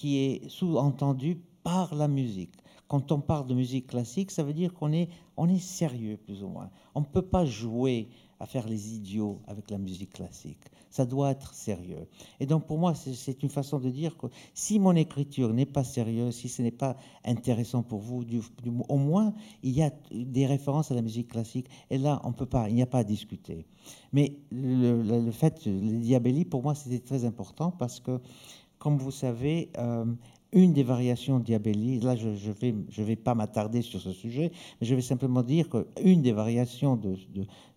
[0.00, 2.54] qui est sous-entendu par la musique.
[2.88, 6.42] Quand on parle de musique classique, ça veut dire qu'on est, on est sérieux, plus
[6.42, 6.70] ou moins.
[6.94, 8.08] On ne peut pas jouer
[8.40, 10.64] à faire les idiots avec la musique classique.
[10.88, 12.08] Ça doit être sérieux.
[12.40, 15.84] Et donc pour moi, c'est une façon de dire que si mon écriture n'est pas
[15.84, 18.40] sérieuse, si ce n'est pas intéressant pour vous, du,
[18.88, 21.66] au moins il y a des références à la musique classique.
[21.90, 23.66] Et là, on peut pas, il n'y a pas à discuter.
[24.14, 28.18] Mais le, le fait, les Diabelli, pour moi, c'était très important parce que
[28.80, 30.06] comme vous savez, euh,
[30.52, 34.94] une des variations Diabelli, là je ne vais pas m'attarder sur ce sujet, mais je
[34.94, 37.14] vais simplement dire qu'une des variations de,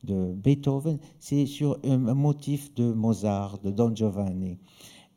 [0.04, 4.58] de, Beethoven, c'est sur un motif de Mozart, de Don Giovanni.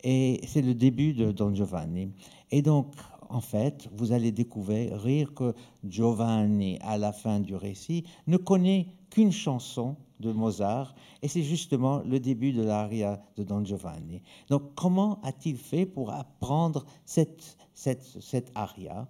[0.05, 2.11] Et c'est le début de Don Giovanni.
[2.51, 2.93] Et donc,
[3.31, 9.33] en fait, vous allez découvrir que Giovanni, à la fin du récit, ne connaît qu'une
[9.33, 14.23] chanson de Mozart, et c'est justement le début de l'aria de Don Giovanni.
[14.49, 19.09] Donc comment a-t-il fait pour apprendre cette, cette, cette aria?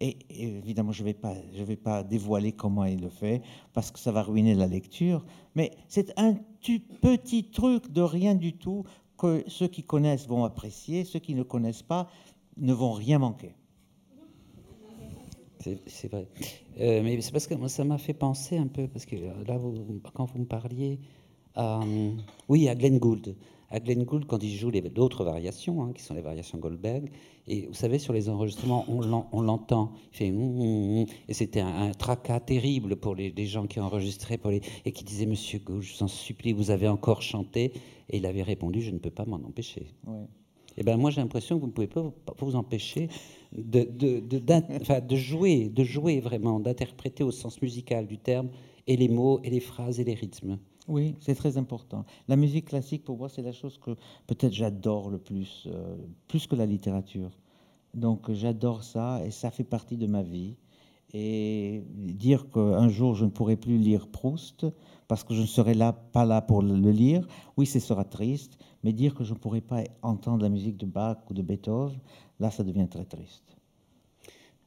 [0.00, 3.42] Et, évidemment, je ne vais, pas, vais pas dévoiler comment il le fait,
[3.72, 5.24] parce que ça va ruiner la lecture,
[5.56, 8.84] mais c'est un petit truc de rien du tout
[9.16, 12.08] que ceux qui connaissent vont apprécier, ceux qui ne connaissent pas
[12.56, 13.54] ne vont rien manquer.
[15.86, 16.26] C'est vrai.
[16.80, 19.58] Euh, mais c'est parce que ça m'a fait penser un peu, parce que là,
[20.14, 20.98] quand vous me parliez,
[21.54, 21.80] à,
[22.48, 23.36] oui, à Glenn Gould.
[23.70, 27.10] À Glenn Gould, quand il joue d'autres variations, hein, qui sont les variations Goldberg,
[27.46, 29.92] et vous savez, sur les enregistrements, on l'entend.
[30.12, 30.34] Il fait
[31.28, 34.40] et c'était un, tracas terrible pour les, gens qui enregistraient
[34.84, 37.72] et qui disaient Monsieur Gould, je vous en supplie, vous avez encore chanté.
[38.10, 39.86] Et il avait répondu Je ne peux pas m'en empêcher.
[40.80, 43.08] Eh ben moi j'ai l'impression que vous ne pouvez pas vous empêcher
[43.52, 43.82] de,
[45.00, 48.48] de, jouer, de jouer vraiment, d'interpréter au sens musical du terme
[48.86, 50.58] et les mots et les phrases et les rythmes.
[50.86, 52.04] Oui, c'est très important.
[52.28, 53.90] La musique classique, pour moi, c'est la chose que
[54.26, 55.96] peut-être j'adore le plus, euh,
[56.28, 57.30] plus que la littérature.
[57.94, 60.54] Donc j'adore ça et ça fait partie de ma vie.
[61.12, 64.66] Et dire qu'un jour je ne pourrai plus lire Proust
[65.08, 68.58] parce que je ne serai là, pas là pour le lire, oui, ce sera triste,
[68.84, 71.98] mais dire que je ne pourrai pas entendre la musique de Bach ou de Beethoven,
[72.40, 73.56] là, ça devient très triste.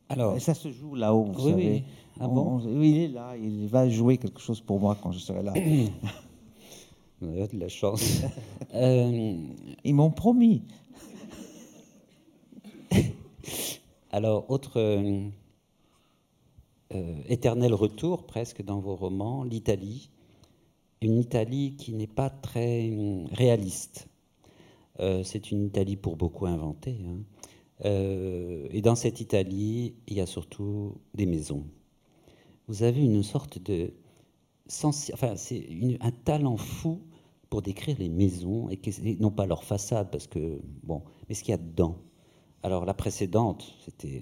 [0.09, 1.71] Alors, et ça se joue là-haut, vous savez.
[1.71, 1.83] Oui.
[2.19, 5.19] Ah bon oui, il est là, il va jouer quelque chose pour moi quand je
[5.19, 5.53] serai là.
[7.21, 8.21] Vous avez de la chance.
[8.73, 9.37] euh...
[9.83, 10.63] Ils m'ont promis.
[14.11, 15.29] Alors, autre euh,
[16.93, 20.09] euh, éternel retour presque dans vos romans, l'Italie.
[21.01, 24.07] Une Italie qui n'est pas très hum, réaliste.
[24.99, 26.97] Euh, c'est une Italie pour beaucoup inventée.
[27.07, 27.23] Hein.
[27.83, 31.65] et dans cette Italie, il y a surtout des maisons.
[32.67, 33.93] Vous avez une sorte de...
[34.83, 35.67] Enfin, c'est
[35.99, 37.01] un talent fou
[37.49, 41.43] pour décrire les maisons, et, et non pas leur façade, parce que, bon, mais ce
[41.43, 41.97] qu'il y a dedans.
[42.63, 44.21] Alors la précédente, c'était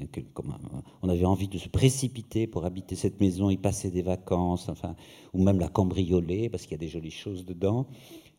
[1.02, 4.95] on avait envie de se précipiter pour habiter cette maison, y passer des vacances, enfin,
[5.34, 7.88] ou même la cambrioler parce qu'il y a des jolies choses dedans.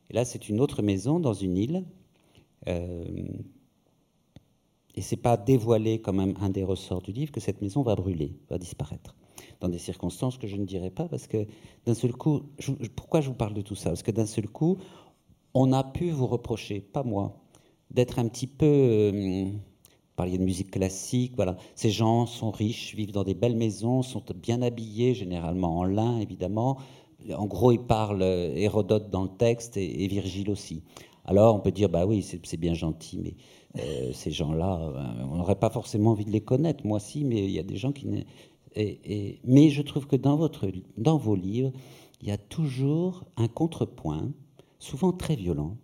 [0.09, 1.85] Et là, c'est une autre maison dans une île.
[2.67, 3.05] Euh,
[4.95, 7.95] et c'est pas dévoilé comme même un des ressorts du livre que cette maison va
[7.95, 9.15] brûler, va disparaître,
[9.61, 11.47] dans des circonstances que je ne dirais pas parce que
[11.87, 12.43] d'un seul coup,
[12.97, 13.91] pourquoi je vous parle de tout ça?
[13.91, 14.79] Parce que d'un seul coup,
[15.55, 17.41] on a pu vous reprocher, pas moi,
[17.91, 19.51] d'être un petit peu euh,
[20.21, 21.33] parliez de musique classique.
[21.35, 21.57] Voilà.
[21.75, 26.19] Ces gens sont riches, vivent dans des belles maisons, sont bien habillés, généralement en lin,
[26.19, 26.77] évidemment.
[27.35, 30.83] En gros, ils parlent euh, Hérodote dans le texte et, Virgile aussi.
[31.25, 33.35] Alors, on peut dire, bah oui, c'est bien gentil, mais
[33.79, 36.85] euh, ces gens-là, euh, on n'aurait pas forcément envie de les connaître.
[36.87, 38.07] Moi, si, mais il y a des gens qui.
[38.77, 40.67] Et, mais je trouve que dans, votre,
[40.99, 41.73] dans vos livres,
[42.21, 44.33] il y a toujours un contrepoint,
[44.79, 45.77] souvent très violent,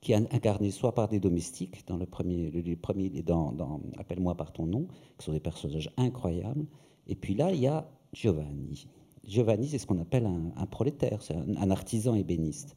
[0.00, 4.34] qui est incarné soit par des domestiques, dans le premier, le, premier dans, dans Appelle-moi
[4.34, 4.86] par ton nom,
[5.18, 6.66] qui sont des personnages incroyables,
[7.06, 8.86] et puis là, il y a Giovanni.
[9.24, 12.76] Giovanni, c'est ce qu'on appelle un, prolétaire, c'est un, artisan ébéniste.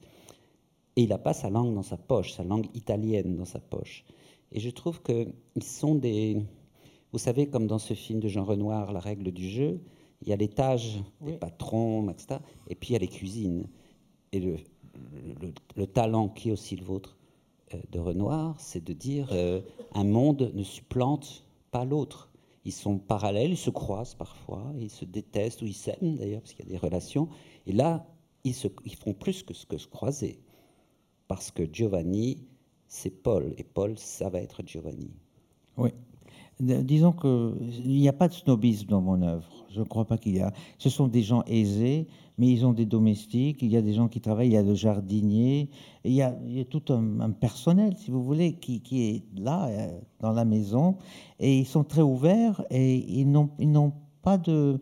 [0.96, 4.04] Et il n'a pas sa langue dans sa poche, sa langue italienne dans sa poche.
[4.52, 6.38] Et je trouve qu'ils sont des...
[7.12, 9.82] Vous savez, comme dans ce film de Jean Renoir, La règle du jeu,
[10.22, 12.40] il y a l'étage des patrons, etc.
[12.68, 13.68] Et puis il y a les cuisines.
[14.32, 14.58] Et le,
[15.76, 17.18] le, talent qui est aussi le vôtre
[17.74, 19.62] euh, de Renoir, c'est de dire euh,
[19.94, 22.30] un monde ne supplante pas l'autre.
[22.66, 26.54] Ils sont parallèles, ils se croisent parfois, ils se détestent ou ils s'aiment d'ailleurs, parce
[26.54, 27.28] qu'il y a des relations.
[27.68, 28.06] Et là,
[28.44, 28.68] ils, se,
[29.04, 30.40] font plus que ce que se croiser.
[31.28, 32.46] Parce que Giovanni,
[32.88, 35.12] c'est Paul, et Paul, ça va être Giovanni.
[35.78, 35.90] Oui.
[36.60, 39.50] Disons qu'il n'y a pas de snobisme dans mon œuvre.
[39.70, 40.54] Je ne crois pas qu'il y a.
[40.78, 44.08] Ce sont des gens aisés mais ils ont des domestiques, il y a des gens
[44.08, 45.70] qui travaillent, il y a le jardinier,
[46.04, 46.34] il y a,
[46.70, 50.98] tout un, personnel, si vous voulez, qui, est là, euh, dans la maison,
[51.40, 54.80] et ils sont très ouverts et ils n'ont pas de...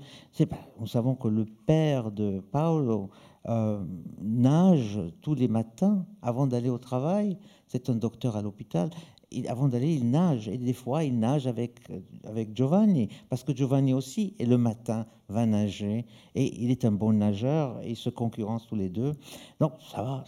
[0.80, 3.10] Nous savons que le père de Paolo
[3.50, 3.84] euh,
[4.22, 7.38] nage tous les matins avant d'aller au travail,
[7.68, 8.90] c'est un docteur à l'hôpital,
[9.48, 10.48] avant d'aller, il nage.
[10.48, 11.80] Et des fois, il nage avec,
[12.26, 16.06] avec Giovanni, parce que Giovanni aussi, et le matin, va nager.
[16.36, 19.14] Et il est un bon nageur, et ils se concurrencent tous les deux.
[19.60, 20.26] Donc, ça va,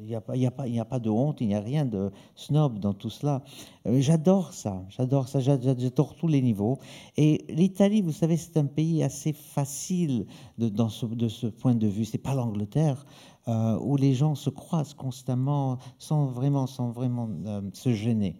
[0.00, 0.34] il n'y a, pas,
[0.64, 3.42] a, a pas de honte, il n'y a rien de snob dans tout cela.
[3.86, 6.78] Euh, j'adore ça, j'adore ça, j'adore tous les niveaux.
[7.16, 10.26] Et l'Italie, vous savez, c'est un pays assez facile
[10.58, 12.04] de, dans ce, de ce point de vue.
[12.04, 13.06] C'est pas l'Angleterre.
[13.50, 18.36] Euh, où les gens se croisent constamment sans vraiment, sans vraiment euh, se gêner.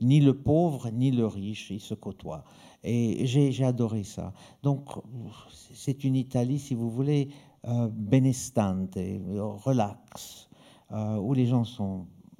[0.00, 2.44] Ni le pauvre, ni le riche, ils se côtoient.
[2.84, 4.32] Et j'ai adoré ça.
[4.62, 4.88] Donc,
[5.74, 7.30] c'est une Italie, si vous voulez,
[7.66, 8.96] euh, benestante,
[9.64, 10.48] relax,
[10.92, 11.64] euh, où les gens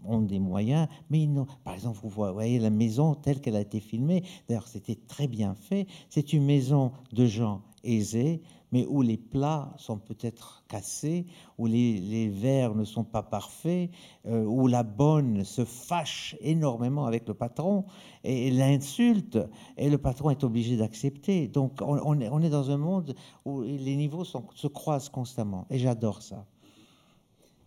[0.05, 3.81] ont des moyens, mais ils par exemple, vous voyez la maison telle qu'elle a été
[3.81, 9.17] filmée, d'ailleurs c'était très bien fait, c'est une maison de gens aisés, mais où les
[9.17, 11.27] plats sont peut-être cassés,
[11.59, 13.91] où les, verres ne sont pas parfaits,
[14.27, 17.85] euh, où la bonne se fâche énormément avec le patron
[18.25, 19.39] et, l'insulte,
[19.77, 21.49] et le patron est obligé d'accepter.
[21.49, 26.47] Donc on, est, dans un monde où les niveaux se croisent constamment, et j'adore ça.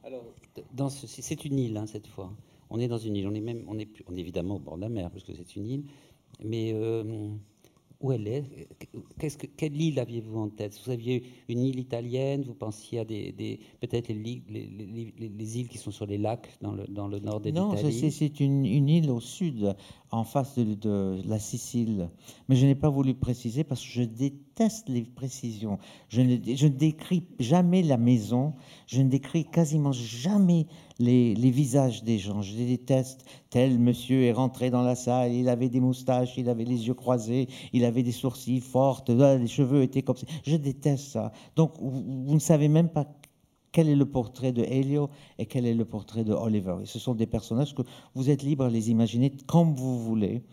[0.04, 0.24] Alors,
[0.74, 2.32] dans ce, c'est une île hein, cette fois.
[2.70, 3.28] On est dans une île.
[3.28, 5.34] On est même, on est, on est évidemment au bord de la mer parce que
[5.34, 5.84] c'est une île,
[6.44, 7.30] mais euh,
[8.00, 8.44] où elle est
[9.18, 10.80] que, Quelle île aviez-vous en tête?
[10.86, 15.68] Vous aviez une île italienne, vous pensiez à des, des peut-être les, les, les, îles
[15.68, 17.68] qui sont sur les lacs dans le, dans le nord de l'Italie.
[17.68, 19.76] Non, c'est une, une, île au sud,
[20.16, 22.10] en face de, la Sicile.
[22.48, 25.78] Mais je n'ai pas voulu préciser parce que je déteste les précisions.
[26.10, 28.54] Je ne, décris jamais la maison,
[28.88, 30.68] je ne décris quasiment jamais
[31.00, 32.42] les, visages des gens.
[32.42, 33.26] Je les déteste.
[33.50, 36.94] Tel monsieur est rentré dans la salle, il avait des moustaches, il avait les yeux
[36.94, 40.28] croisés, il avait des sourcils forts, les cheveux étaient comme ça.
[40.44, 41.32] Je déteste ça.
[41.56, 43.06] Donc, vous, ne savez même pas
[43.76, 46.78] quel est le portrait de Helio et quel est le portrait de Oliver.
[46.86, 47.82] ce sont des personnages que
[48.14, 50.44] vous êtes libre à les imaginer comme vous voulez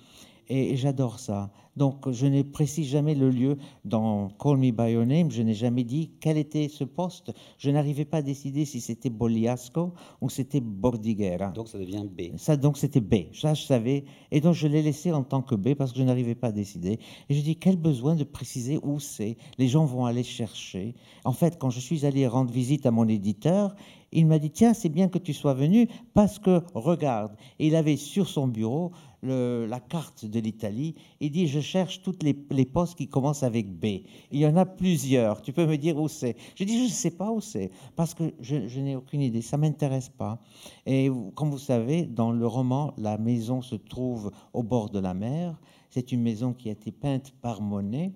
[0.49, 1.51] et j'adore ça.
[1.77, 5.55] Donc je ne précise jamais le lieu dans Call Me By Your Name, je n'ai
[5.55, 7.33] jamais dit quel était ce poste.
[7.59, 11.49] Je n'arrivais pas à décider si c'était Boliasco ou c'était Bordighera.
[11.53, 12.37] Donc ça devient B.
[12.37, 14.05] Ça, donc c'était B, ça je savais.
[14.31, 16.53] Et donc je l'ai laissé en tant que B parce que je n'arrivais pas à
[16.53, 16.99] décider.
[17.29, 19.37] Et je dis quel besoin de préciser où c'est?
[19.59, 20.95] Les gens vont aller chercher.
[21.25, 23.75] En fait, quand je suis allé rendre visite à mon éditeur,
[24.13, 27.37] il m'a dit tiens c'est bien que tu sois venu parce que regarde.
[27.59, 30.95] Et il avait sur son bureau la carte de l'Italie.
[31.21, 34.03] Il dit, je cherche toutes les, postes qui commencent avec B.
[34.31, 35.43] Il y en a plusieurs.
[35.43, 38.15] Tu peux me dire où c'est Je dis, je ne sais pas où c'est, parce
[38.15, 39.43] que je, je n'ai aucune idée.
[39.43, 40.41] Ça m'intéresse pas.
[40.87, 45.15] Et comme vous savez, dans le roman, la maison se trouve au bord de la
[45.15, 45.61] mer.
[45.91, 48.13] C'est une maison qui a été peinte par Monet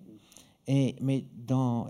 [0.69, 1.25] mais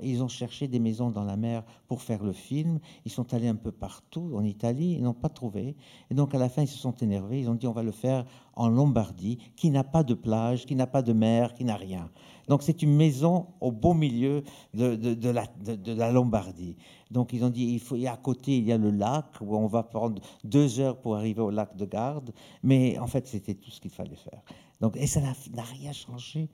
[0.02, 2.78] ils ont cherché des maisons dans la mer pour faire le film.
[3.04, 5.76] Ils sont allés un peu partout en Italie, ils n'ont pas trouvé.
[6.10, 7.40] Et donc à la fin, ils se sont énervés.
[7.40, 10.74] Ils ont dit on va le faire en Lombardie, qui n'a pas de plage, qui
[10.74, 12.10] n'a pas de mer, qui n'a rien.
[12.48, 16.76] Donc c'est une maison au beau milieu de, la, Lombardie.
[17.10, 19.66] Donc ils ont dit il faut, à côté il y a le lac où on
[19.66, 22.32] va prendre deux heures pour arriver au lac de Garde.
[22.62, 24.42] Mais en fait c'était tout ce qu'il fallait faire.
[24.80, 26.48] Donc et ça n'a rien changé.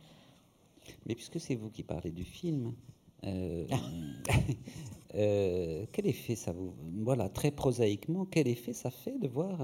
[1.06, 2.74] Mais puisque c'est vous qui parlez du film,
[3.24, 3.66] euh,
[5.14, 6.74] euh, quel effet ça vous...
[7.02, 9.60] Voilà, très prosaïquement, quel effet ça fait de voir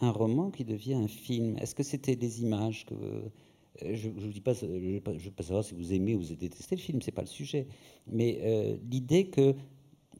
[0.00, 1.56] un, roman qui devient un film?
[1.58, 2.94] Est-ce que c'était des images que...
[2.94, 6.76] Euh, je ne dis pas, je veux pas savoir si vous aimez ou vous détestez
[6.76, 7.66] le film, c'est pas le sujet.
[8.06, 9.56] Mais l'idée que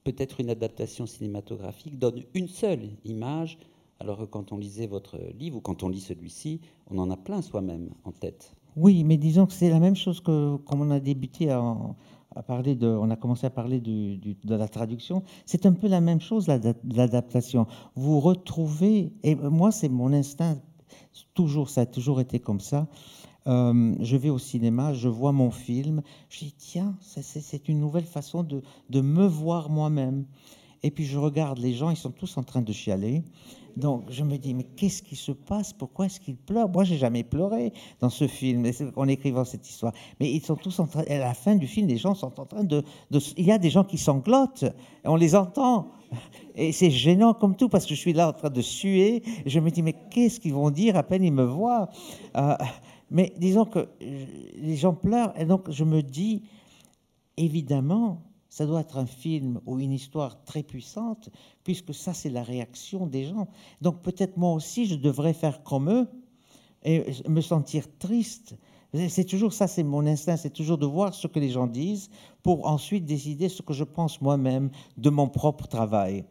[0.03, 3.59] peut-être une adaptation cinématographique donne une seule image,
[4.01, 6.61] alors que quand on lisait votre livre ou quand on lit celui-ci,
[6.91, 8.57] on en a plein soi-même en tête.
[8.77, 11.63] Oui, mais disons que c'est la même chose que comme on a débuté à,
[12.47, 15.23] parler de, on a commencé à parler de la traduction.
[15.47, 17.67] C'est un peu la même chose l'adaptation.
[17.95, 20.59] Vous retrouvez, et moi c'est mon instinct,
[21.35, 22.89] toujours ça a toujours été comme ça.
[23.47, 28.07] Euh, je vais au cinéma, je vois mon film, je dis tiens, c'est une nouvelle
[28.07, 30.25] façon de, de me voir moi-même.
[30.83, 33.23] Et puis je regarde les gens, ils sont tous en train de chialer.
[33.77, 35.73] Donc je me dis, mais qu'est-ce qui se passe?
[35.73, 39.93] Pourquoi est-ce qu'ils pleurent Moi, j'ai jamais pleuré dans ce film, en écrivant cette histoire.
[40.21, 42.47] Mais ils sont tous en train, à la fin du film, les gens sont en
[42.47, 42.83] train de...
[43.37, 44.65] il y a des gens qui sanglotent,
[45.05, 45.91] on les entend.
[46.55, 49.23] Et c'est gênant comme tout, parce que je suis là en train de suer.
[49.45, 50.97] Et je me dis, mais qu'est-ce qu'ils vont dire?
[50.97, 51.89] À peine ils me voient
[52.37, 52.55] euh,
[53.11, 56.43] Mais disons que les gens pleurent, et donc je me dis,
[57.37, 58.23] évidemment,
[58.55, 61.29] ça doit être un film ou une histoire très puissante,
[61.65, 63.49] puisque ça, c'est la réaction des gens.
[63.81, 66.07] Donc peut-être moi aussi, je devrais faire comme eux
[66.85, 68.55] et me sentir triste.
[69.09, 72.11] C'est toujours ça, c'est mon instinct, c'est toujours de voir ce que les gens disent
[72.45, 76.25] pour ensuite décider ce que je pense moi-même de mon propre travail.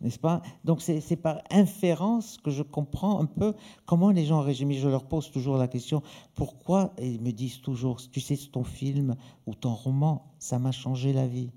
[0.00, 0.40] N'est-ce pas?
[0.64, 3.52] Donc c'est par inférence que je comprends un peu
[3.84, 4.72] comment les gens régiment.
[4.72, 6.02] Je leur pose toujours la question
[6.34, 9.14] pourquoi Ils me disent toujours tu sais, ton film
[9.46, 11.50] ou ton roman, ça m'a changé la vie?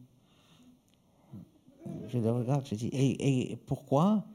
[2.12, 4.26] Je le regarde, je dis, et, pourquoi?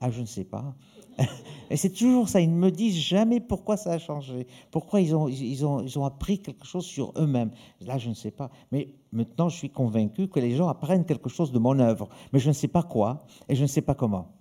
[0.00, 0.74] Ah, je ne sais pas.
[1.70, 5.14] et c'est toujours ça, ils ne me disent jamais pourquoi ça a changé, pourquoi ils
[5.14, 7.50] ont, ils ont, ils ont appris quelque chose sur eux-mêmes.
[7.80, 8.50] Là, je ne sais pas.
[8.72, 12.38] Mais maintenant, je suis convaincu que les gens apprennent quelque chose de mon œuvre, mais
[12.38, 14.32] je ne sais pas quoi et je ne sais pas comment.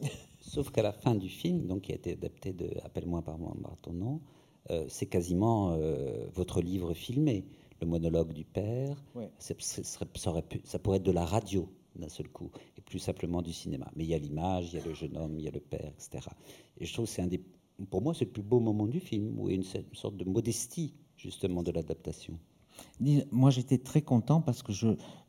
[0.40, 3.38] Sauf qu'à la fin du film, donc qui a été adapté de Appelle-moi par,
[3.80, 4.20] ton nom,
[4.70, 7.44] euh, c'est quasiment euh, votre livre filmé,
[7.80, 9.02] le monologue du père.
[9.38, 13.90] Ça, ça pourrait être de la radio d'un seul coup, et plus simplement du cinéma.
[13.96, 15.60] Mais il y a l'image, il y a le jeune homme, il y a le
[15.60, 16.28] père, etc.
[16.78, 17.42] Et je trouve que c'est un des,
[17.90, 20.16] pour moi, c'est le plus beau moment du film, où il y a une, sorte
[20.16, 22.38] de modestie, justement, de l'adaptation.
[23.30, 24.72] Moi, j'étais très content parce que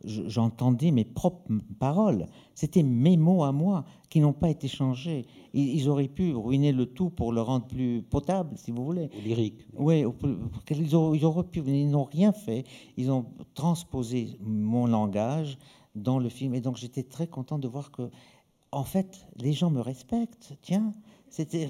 [0.03, 2.28] j'entendais mes propres paroles.
[2.55, 5.26] C'était mes mots à moi qui n'ont pas été changés.
[5.53, 9.09] Ils, auraient pu ruiner le tout pour le rendre plus potable, si vous voulez.
[9.18, 9.68] Ou lyrique.
[9.78, 10.05] Oui,
[10.70, 11.61] ils, auraient, ils auraient pu.
[11.66, 12.64] Ils n'ont rien fait.
[12.95, 15.57] Ils ont transposé mon langage
[15.96, 16.54] dans le film.
[16.56, 18.10] Et donc j'étais très content de voir que
[18.74, 20.54] en fait, les gens me respectent.
[20.62, 20.91] Tiens,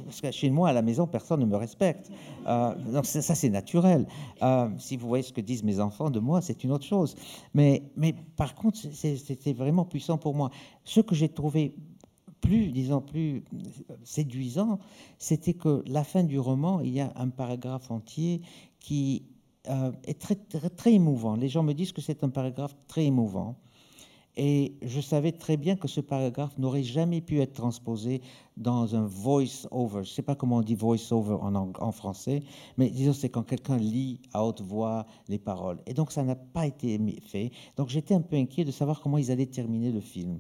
[0.06, 2.10] parce que chez moi à la maison, personne ne me respecte.
[2.48, 4.08] Euh, donc ça, c'est naturel.
[4.42, 7.16] Euh, si vous voyez ce que disent mes enfants de moi, c'est une autre chose.
[7.54, 10.50] Mais, mais par contre, c'était vraiment puissant pour moi.
[10.84, 11.76] Ce que j'ai trouvé
[12.42, 13.44] plus, disons, plus
[14.04, 14.80] séduisant,
[15.18, 18.42] c'était que la fin du roman, il y a un paragraphe entier
[18.80, 19.24] qui
[19.70, 21.36] euh, est très, très émouvant.
[21.36, 23.56] Les gens me disent que c'est un paragraphe très émouvant.
[24.36, 28.22] Et je savais très bien que ce paragraphe n'aurait jamais pu être transposé
[28.58, 30.04] dans un voice-over.
[30.04, 32.42] Je ne sais pas comment on dit voice-over en, français,
[32.78, 35.80] mais disons, c'est quand quelqu'un lit à haute voix les paroles.
[35.86, 37.52] Et donc, ça n'a pas été fait.
[37.78, 40.40] Donc, j'étais un peu inquiet de savoir comment ils allaient terminer le film.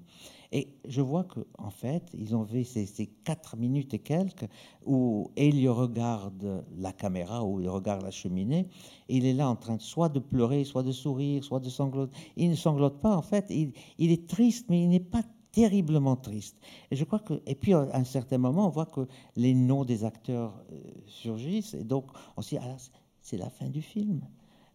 [0.55, 4.47] Et je vois qu'en en fait, ils ont fait ces, quatre minutes et quelques
[4.85, 8.67] où Elio regarde la caméra, où il regarde la cheminée,
[9.09, 12.15] et il est là en train soit de pleurer, soit de sourire, soit de sangloter.
[12.37, 13.47] Il ne sanglote pas, en fait.
[13.49, 16.57] Il, il est triste, mais il n'est pas terriblement triste.
[16.91, 19.85] Et je crois que, et puis à un certain moment, on voit que les noms
[19.85, 22.77] des acteurs euh, surgissent, et donc on se dit, ah,
[23.21, 24.21] c'est la fin du film.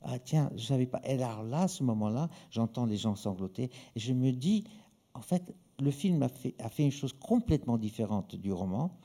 [0.03, 1.01] Ah tiens, je savais pas.
[1.05, 4.65] Et alors là, à ce moment-là, j'entends les gens sangloter, et je me dis,
[5.15, 8.99] en fait, le film a fait, une chose complètement différente du roman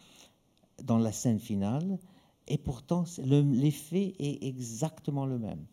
[0.83, 1.99] dans la scène finale,
[2.47, 5.65] et pourtant l'effet est exactement le même.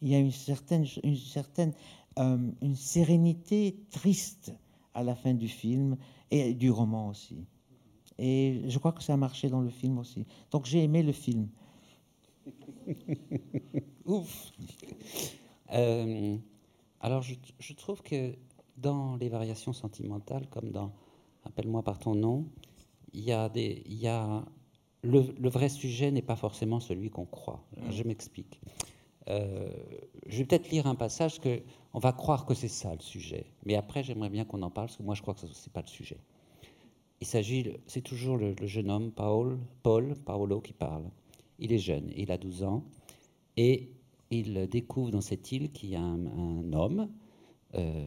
[0.00, 1.72] Il y a une certaine, une certaine
[2.18, 4.52] euh, une sérénité triste
[4.94, 5.96] à la fin du film
[6.30, 7.46] et du roman aussi.
[8.18, 10.26] Et je crois que ça a marché dans le film aussi.
[10.50, 11.48] Donc j'ai aimé le film.
[14.04, 14.52] Ouf.
[15.72, 16.36] Euh,
[17.00, 18.34] alors je, trouve que
[18.76, 20.92] dans les variations sentimentales, comme dans
[21.44, 22.46] Appelle-moi par ton nom,
[23.12, 24.44] il y a des, il y a
[25.02, 27.64] le, le vrai sujet n'est pas forcément celui qu'on croit.
[27.76, 27.90] Mm.
[27.90, 28.60] Je m'explique.
[29.28, 29.68] Euh,
[30.26, 31.62] je vais peut-être lire un passage que
[31.94, 34.88] on va croire que c'est ça le sujet, mais après j'aimerais bien qu'on en parle
[34.88, 36.18] parce que moi je crois que ce n'est pas le sujet.
[37.20, 41.04] Il s'agit, c'est toujours le, jeune homme Paul, Paul Paolo qui parle.
[41.60, 42.84] Il est jeune, il a 12 ans
[43.56, 43.90] et
[44.30, 47.08] il découvre dans cette île qu'il y a un homme
[47.74, 48.06] euh,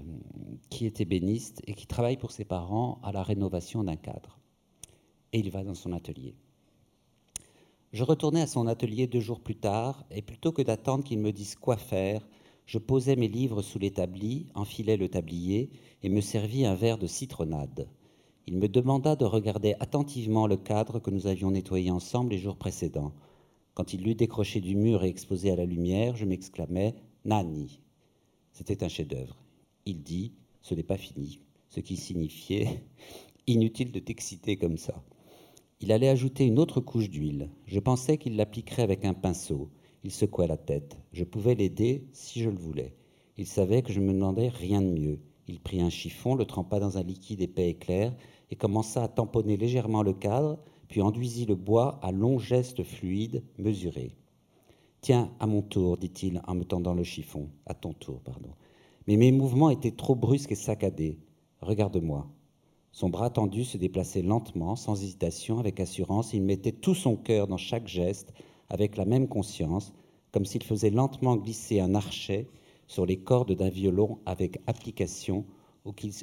[0.69, 4.39] qui est ébéniste et qui travaille pour ses parents à la rénovation d'un cadre.
[5.33, 6.35] Et il va dans son atelier.
[7.91, 11.31] Je retournais à son atelier deux jours plus tard, et plutôt que d'attendre qu'il me
[11.31, 12.27] dise quoi faire,
[12.65, 15.69] je posais mes livres sous l'établi, enfilais le tablier
[16.03, 17.87] et me servis un verre de citronnade.
[18.47, 22.57] Il me demanda de regarder attentivement le cadre que nous avions nettoyé ensemble les jours
[22.57, 23.13] précédents.
[23.75, 27.79] Quand il l'eut décroché du mur et exposé à la lumière, je m'exclamais Nani.
[28.51, 29.44] C'était un chef-d'œuvre.
[29.87, 30.33] Il dit
[30.63, 32.83] Ce n'est pas fini, ce qui signifiait
[33.47, 35.03] Inutile de t'exciter comme ça.
[35.79, 37.51] Il allait ajouter une autre couche d'huile.
[37.67, 39.69] Je pensais qu'il l'appliquerait avec un pinceau.
[40.03, 40.97] Il secouait la tête.
[41.13, 42.95] Je pouvais l'aider si je le voulais.
[43.37, 45.19] Il savait que je ne me demandais rien de mieux.
[45.47, 48.15] Il prit un chiffon, le trempa dans un liquide épais et clair,
[48.49, 50.57] et commença à tamponner légèrement le cadre,
[50.87, 54.15] puis enduisit le bois à longs gestes fluides, mesurés.
[55.01, 57.51] Tiens, à mon tour, dit-il en me tendant le chiffon.
[57.67, 58.49] À ton tour, pardon
[59.07, 61.19] mais mes mouvements étaient trop brusques et saccadés.
[61.61, 62.27] Regarde-moi.
[62.91, 67.47] Son bras tendu se déplaçait lentement, sans hésitation, avec assurance, il mettait tout son cœur
[67.47, 68.33] dans chaque geste,
[68.69, 69.93] avec la même conscience,
[70.31, 72.47] comme s'il faisait lentement glisser un archet
[72.87, 75.45] sur les cordes d'un violon avec application,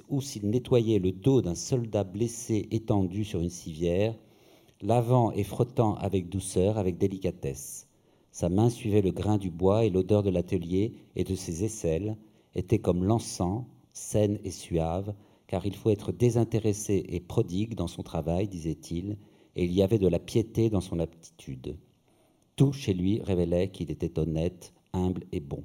[0.09, 4.15] ou s'il nettoyait le dos d'un soldat blessé étendu sur une civière,
[4.81, 7.87] lavant et frottant avec douceur, avec délicatesse.
[8.33, 12.17] Sa main suivait le grain du bois et l'odeur de l'atelier et de ses aisselles,
[12.55, 15.15] était comme l'encens, saine et suave,
[15.47, 19.19] car il faut être désintéressé et prodigue dans son travail, disait-il,
[19.55, 21.77] et il y avait de la piété dans son aptitude.
[22.57, 25.65] Tout chez lui révélait qu'il était honnête, humble et bon.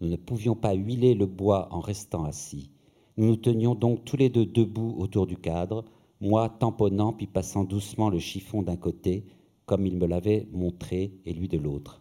[0.00, 2.70] Nous ne pouvions pas huiler le bois en restant assis.
[3.16, 5.84] Nous nous tenions donc tous les deux debout autour du cadre,
[6.20, 9.24] moi tamponnant puis passant doucement le chiffon d'un côté,
[9.66, 11.99] comme il me l'avait montré, et lui de l'autre.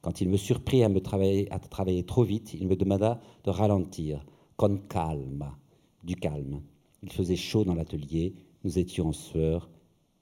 [0.00, 3.50] Quand il me surprit à, me travailler, à travailler trop vite, il me demanda de
[3.50, 4.24] ralentir,
[4.56, 5.58] con calma,
[6.04, 6.62] du calme.
[7.02, 8.34] Il faisait chaud dans l'atelier,
[8.64, 9.68] nous étions en sueur,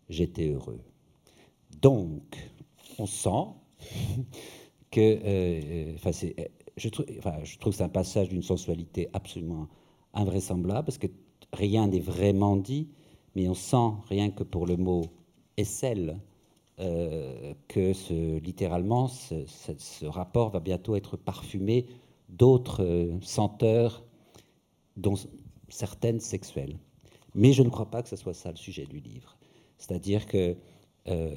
[0.08, 0.80] j'étais heureux.
[1.80, 2.50] Donc,
[2.98, 3.46] on sent
[4.90, 6.10] que, euh, enfin,
[6.76, 7.06] je, trouve,
[7.44, 9.68] je trouve que c'est un passage d'une sensualité absolument
[10.14, 11.08] invraisemblable, parce que
[11.52, 12.88] rien n'est vraiment dit,
[13.34, 15.04] mais on sent, rien que pour le mot
[15.58, 16.18] aisselle,
[16.78, 21.86] euh, que ce, littéralement ce, rapport va bientôt être parfumé
[22.28, 24.04] d'autres euh, senteurs,
[24.98, 25.14] dont
[25.70, 26.76] certaines sexuelles.
[27.34, 29.38] Mais je ne crois pas que ce soit ça le sujet du livre.
[29.78, 30.54] C'est-à-dire que,
[31.08, 31.34] euh,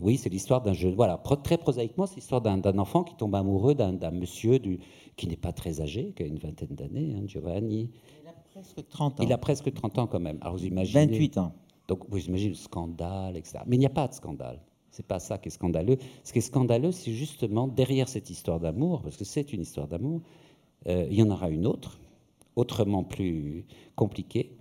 [0.00, 0.94] oui, c'est l'histoire d'un jeune.
[0.94, 4.80] Voilà, très prosaïquement, c'est l'histoire d'un enfant qui tombe amoureux d'un monsieur du,
[5.16, 7.90] qui n'est pas très âgé, qui a une vingtaine d'années, hein, Giovanni.
[8.52, 9.22] presque 30 ans.
[9.22, 10.38] Il a presque 30 ans quand même.
[10.40, 11.06] Alors vous imaginez.
[11.06, 11.54] 28 ans.
[11.88, 13.58] Donc vous imaginez le scandale, etc.
[13.66, 14.60] Mais il n'y a pas de scandale.
[14.90, 15.98] C'est pas ça qui est scandaleux.
[16.24, 19.88] Ce qui est scandaleux, c'est justement derrière cette histoire d'amour, parce que c'est une histoire
[19.88, 20.22] d'amour,
[20.88, 22.00] euh, il y en aura une autre,
[22.54, 24.56] autrement plus compliquée,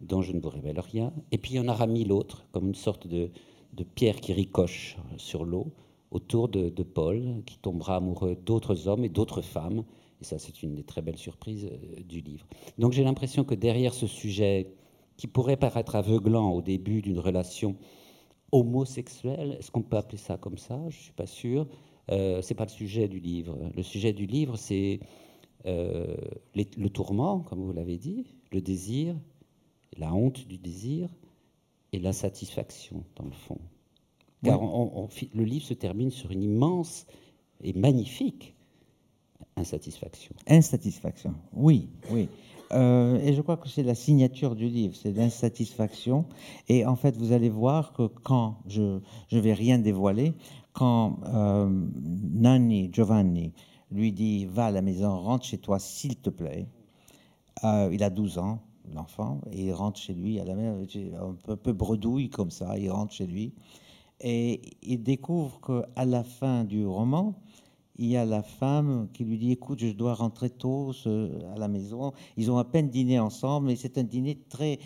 [0.00, 1.12] dont je ne vous révèle rien.
[1.32, 3.30] Et puis il y en aura mille autres, comme une sorte de,
[3.72, 5.72] de pierre qui ricoche sur l'eau
[6.10, 9.84] autour de, Paul, qui tombera amoureux d'autres hommes et d'autres femmes.
[10.20, 12.46] Et ça, c'est une des très belles surprises euh, du livre.
[12.78, 14.74] Donc j'ai l'impression que derrière ce sujet,
[15.20, 17.76] qui pourrait paraître aveuglant au début d'une relation
[18.52, 20.80] homosexuelle, est-ce qu'on peut appeler ça comme ça?
[20.88, 21.68] Je ne suis pas sûr.
[22.10, 23.54] Euh, c'est pas le sujet du livre.
[23.76, 25.00] Le sujet du livre, c'est
[25.66, 26.16] euh,
[26.54, 29.14] le tourment, comme vous l'avez dit, le désir,
[29.98, 31.10] la honte du désir
[31.92, 33.58] et l'insatisfaction, dans le fond.
[34.42, 37.06] Car on, on, le livre se termine sur une immense
[37.62, 38.54] et magnifique
[39.56, 40.34] insatisfaction.
[40.46, 42.30] Insatisfaction, oui, oui.
[42.72, 46.26] Euh, et je crois que c'est la signature du livre, c'est l'insatisfaction.
[46.68, 49.00] Et en fait, vous allez voir que quand, je
[49.32, 50.34] ne vais rien dévoiler,
[50.72, 53.52] quand euh, Nanni, Giovanni,
[53.90, 56.68] lui dit Va à la maison, rentre chez toi, s'il te plaît.
[57.64, 58.60] Euh, il a 12 ans,
[58.94, 63.12] l'enfant, et il rentre chez lui à la un peu bredouille comme ça, il rentre
[63.12, 63.52] chez lui.
[64.20, 67.34] Et il découvre qu'à la fin du roman,
[68.00, 71.68] il y a la femme qui lui dit écoute je dois rentrer tôt à la
[71.68, 72.12] maison.
[72.38, 74.78] Ils ont à peine dîné ensemble mais c'est un dîner très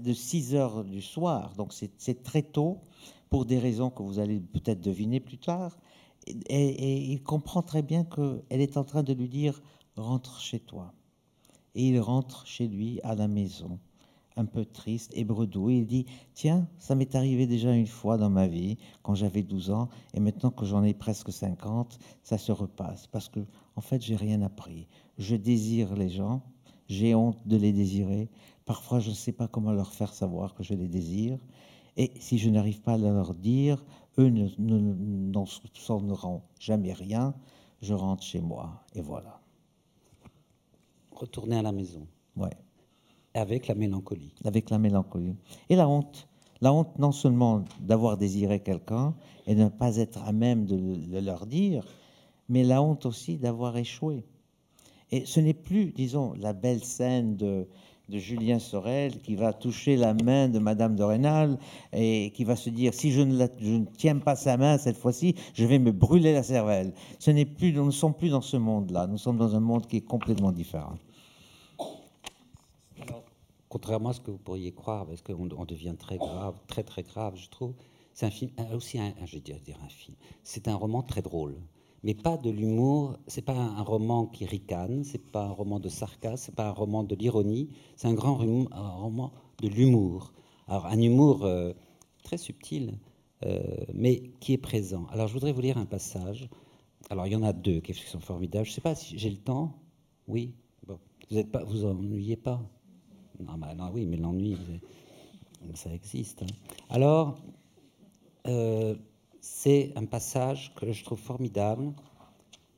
[0.00, 1.54] de 6 heures du soir.
[1.56, 2.80] Donc c'est très tôt
[3.30, 5.78] pour des raisons que vous allez peut-être deviner plus tard.
[6.26, 9.62] Et, et, il comprend très bien qu'elle est en train de lui dire
[9.96, 10.92] rentre chez toi.
[11.76, 13.78] Et il rentre chez lui à la maison
[14.36, 15.78] un peu triste et bredouille.
[15.78, 19.70] Il dit Tiens, ça m'est arrivé déjà une fois dans ma vie, quand j'avais 12
[19.70, 23.06] ans, et maintenant que j'en ai presque 50, ça se repasse.
[23.06, 23.40] Parce que,
[23.74, 24.86] en fait, j'ai rien appris.
[25.18, 26.42] Je désire les gens,
[26.88, 28.28] j'ai honte de les désirer.
[28.64, 31.38] Parfois, je ne sais pas comment leur faire savoir que je les désire.
[31.96, 33.84] Et si je n'arrive pas à leur dire,
[34.18, 37.34] eux n'en soupçonneront jamais rien.
[37.82, 39.40] Je rentre chez moi, et voilà.
[41.12, 42.06] Retourner à la maison.
[42.36, 42.56] Ouais.
[43.36, 44.32] Avec la mélancolie.
[44.44, 45.36] Avec la mélancolie.
[45.68, 46.26] Et la honte.
[46.62, 49.14] La honte non seulement d'avoir désiré quelqu'un
[49.46, 51.84] et de ne pas être à même de le leur dire,
[52.48, 54.24] mais la honte aussi d'avoir échoué.
[55.10, 57.68] Et ce n'est plus, disons, la belle scène de,
[58.08, 61.58] Julien Sorel qui va toucher la main de Madame de Rênal
[61.92, 64.96] et qui va se dire si je ne, je ne tiens pas sa main cette
[64.96, 66.94] fois-ci, je vais me brûler la cervelle.
[67.18, 69.08] Ce n'est plus, nous ne sommes plus dans ce monde-là.
[69.08, 70.94] Nous sommes dans un monde qui est complètement différent
[73.76, 77.02] contrairement à ce que vous pourriez croire, parce qu'on on devient très grave, très très
[77.02, 77.74] grave, je trouve.
[78.14, 80.16] C'est un film, aussi un, je dire, un film.
[80.44, 81.60] C'est un roman très drôle,
[82.02, 83.18] mais pas de l'humour.
[83.26, 86.72] C'est pas un roman qui ricane, c'est pas un roman de sarcasme, c'est pas un
[86.72, 87.68] roman de l'ironie.
[87.96, 90.32] C'est un grand roman de l'humour.
[90.68, 91.74] Alors un humour euh,
[92.22, 92.98] très subtil,
[93.44, 93.60] euh,
[93.92, 95.04] mais qui est présent.
[95.12, 96.48] Alors je voudrais vous lire un passage.
[97.10, 98.64] Alors il y en a deux qui sont formidables.
[98.64, 99.74] Je ne sais pas si j'ai le temps.
[100.28, 100.54] Oui.
[100.86, 100.98] Bon.
[101.30, 101.84] Vous êtes pas, vous
[102.42, 102.62] pas.
[103.40, 104.56] Non, bah, non, oui, mais l'ennui,
[105.74, 106.42] ça existe.
[106.42, 106.46] Hein.
[106.88, 107.38] Alors,
[108.46, 108.94] euh,
[109.40, 111.92] c'est un passage que je trouve formidable,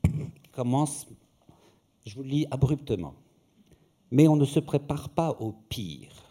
[0.02, 1.06] qui commence,
[2.04, 3.14] je vous le lis abruptement.
[4.10, 6.28] Mais on ne se prépare pas au pire.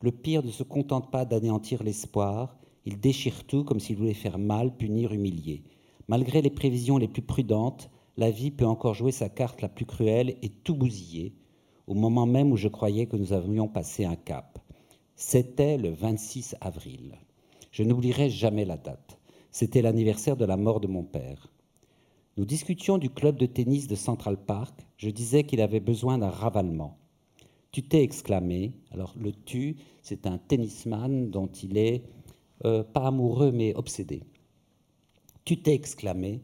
[0.00, 4.38] Le pire ne se contente pas d'anéantir l'espoir, il déchire tout comme s'il voulait faire
[4.38, 5.62] mal, punir, humilier.
[6.08, 9.86] Malgré les prévisions les plus prudentes, la vie peut encore jouer sa carte la plus
[9.86, 11.34] cruelle et tout bousiller,
[11.92, 14.58] au moment même où je croyais que nous avions passé un cap.
[15.14, 17.18] C'était le 26 avril.
[17.70, 19.18] Je n'oublierai jamais la date.
[19.50, 21.52] C'était l'anniversaire de la mort de mon père.
[22.38, 24.86] Nous discutions du club de tennis de Central Park.
[24.96, 26.96] Je disais qu'il avait besoin d'un ravalement.
[27.72, 28.72] Tu t'es exclamé.
[28.90, 32.04] Alors le tu, c'est un tennisman dont il est
[32.64, 34.22] euh, pas amoureux mais obsédé.
[35.44, 36.40] Tu t'es exclamé.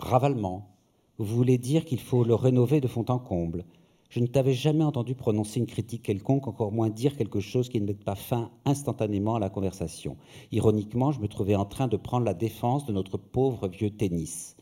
[0.00, 0.74] Ravalement.
[1.18, 3.64] Vous voulez dire qu'il faut le rénover de fond en comble.
[4.12, 7.80] Je ne t'avais jamais entendu prononcer une critique quelconque, encore moins dire quelque chose qui
[7.80, 10.18] ne mette pas fin instantanément à la conversation.
[10.50, 14.54] Ironiquement, je me trouvais en train de prendre la défense de notre pauvre vieux tennis.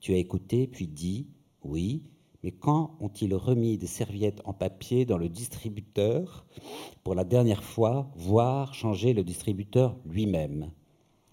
[0.00, 1.26] Tu as écouté, puis dit
[1.62, 2.04] Oui,
[2.42, 6.46] mais quand ont-ils remis des serviettes en papier dans le distributeur
[7.02, 10.70] pour la dernière fois, voire changer le distributeur lui-même?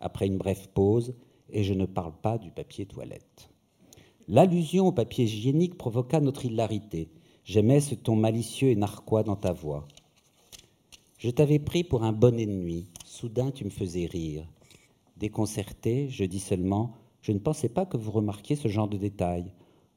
[0.01, 1.15] Après une brève pause,
[1.49, 3.49] et je ne parle pas du papier toilette.
[4.27, 7.07] L'allusion au papier hygiénique provoqua notre hilarité.
[7.51, 9.85] J'aimais ce ton malicieux et narquois dans ta voix.
[11.17, 12.87] Je t'avais pris pour un bon ennemi.
[13.03, 14.47] Soudain, tu me faisais rire.
[15.17, 19.51] Déconcerté, je dis seulement Je ne pensais pas que vous remarquiez ce genre de détails.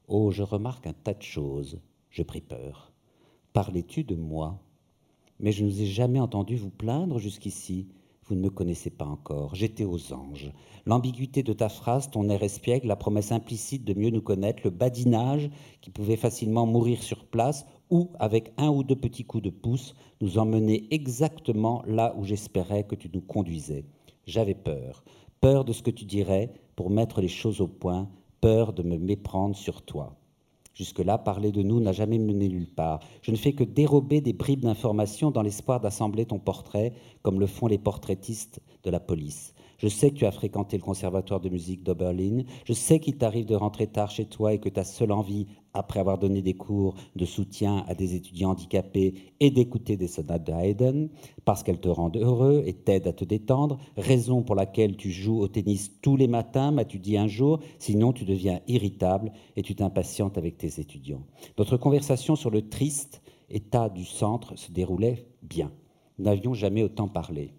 [0.09, 1.79] Oh, je remarque un tas de choses.
[2.11, 2.93] Je pris peur.
[3.53, 4.59] Parlais-tu de moi?
[5.39, 7.87] Mais je ne vous ai jamais entendu vous plaindre jusqu'ici.
[8.27, 9.55] Vous ne me connaissez pas encore.
[9.55, 10.51] J'étais aux anges.
[10.87, 14.71] L'ambiguïté de ta phrase, ton air espiègle, la promesse implicite de mieux nous connaître, le
[14.71, 15.51] badinage
[15.83, 19.95] qui pouvait facilement mourir sur place ou, avec un ou deux petits coups de pouce,
[20.23, 23.85] nous emmener exactement là où j'espérais que tu nous conduisais.
[24.27, 25.05] J'avais peur.
[25.43, 28.09] Peur de ce que tu dirais pour mettre les choses au point,
[28.41, 30.17] peur de me méprendre sur toi.
[30.75, 33.01] Jusque-là, parler de nous n'a jamais mené nulle part.
[33.23, 37.47] Je ne fais que dérober des bribes d'informations dans l'espoir d'assembler ton portrait, comme le
[37.47, 39.55] font les portraitistes de la police.
[39.79, 42.43] Je sais que tu as fréquenté le conservatoire de musique d'Oberlin.
[42.65, 46.01] Je sais qu'il t'arrive de rentrer tard chez toi et que ta seule envie, après
[46.01, 50.53] avoir donné des cours de soutien à des étudiants handicapés, est d'écouter des sonates de
[50.53, 51.09] Haydn,
[51.45, 55.41] parce qu'elles te rendent heureux et t'aident à te détendre, raison pour laquelle tu joues
[55.41, 59.75] au tennis tous les matins, m'as-tu dit un jour, sinon tu deviens irritable et tu
[59.75, 61.27] t'impatientes avec tes étudiants.
[61.59, 63.21] Notre conversation sur le triste
[63.51, 65.71] état du centre se déroulait bien.
[66.19, 67.53] Nous n'avions jamais autant parlé.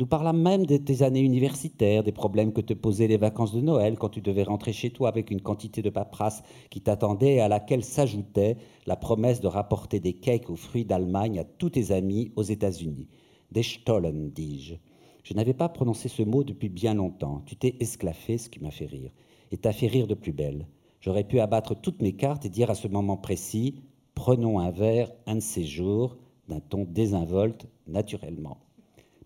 [0.00, 3.60] Nous parlâmes même de tes années universitaires, des problèmes que te posaient les vacances de
[3.60, 7.40] Noël quand tu devais rentrer chez toi avec une quantité de paperasse qui t'attendait et
[7.42, 11.92] à laquelle s'ajoutait la promesse de rapporter des cakes aux fruits d'Allemagne à tous tes
[11.92, 13.08] amis aux États-Unis.
[13.52, 14.76] Des Stollen, dis-je.
[15.22, 17.42] Je, n'avais pas prononcé ce mot depuis bien longtemps.
[17.44, 19.10] Tu t'es esclaffé, ce qui m'a fait rire.
[19.52, 20.66] Et t'as fait rire de plus belle.
[21.02, 23.82] J'aurais pu abattre toutes mes cartes et dire à ce moment précis
[24.14, 26.16] Prenons un verre un de ces jours,
[26.48, 28.56] d'un ton désinvolte, naturellement.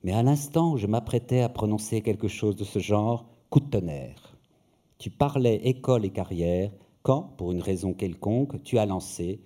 [0.05, 3.71] Mais à l'instant où je m'apprêtais à prononcer quelque chose de ce genre, coup de
[3.71, 4.37] tonnerre.
[4.99, 6.71] Tu parlais école et carrière
[7.03, 9.41] quand, pour une raison quelconque, tu as lancé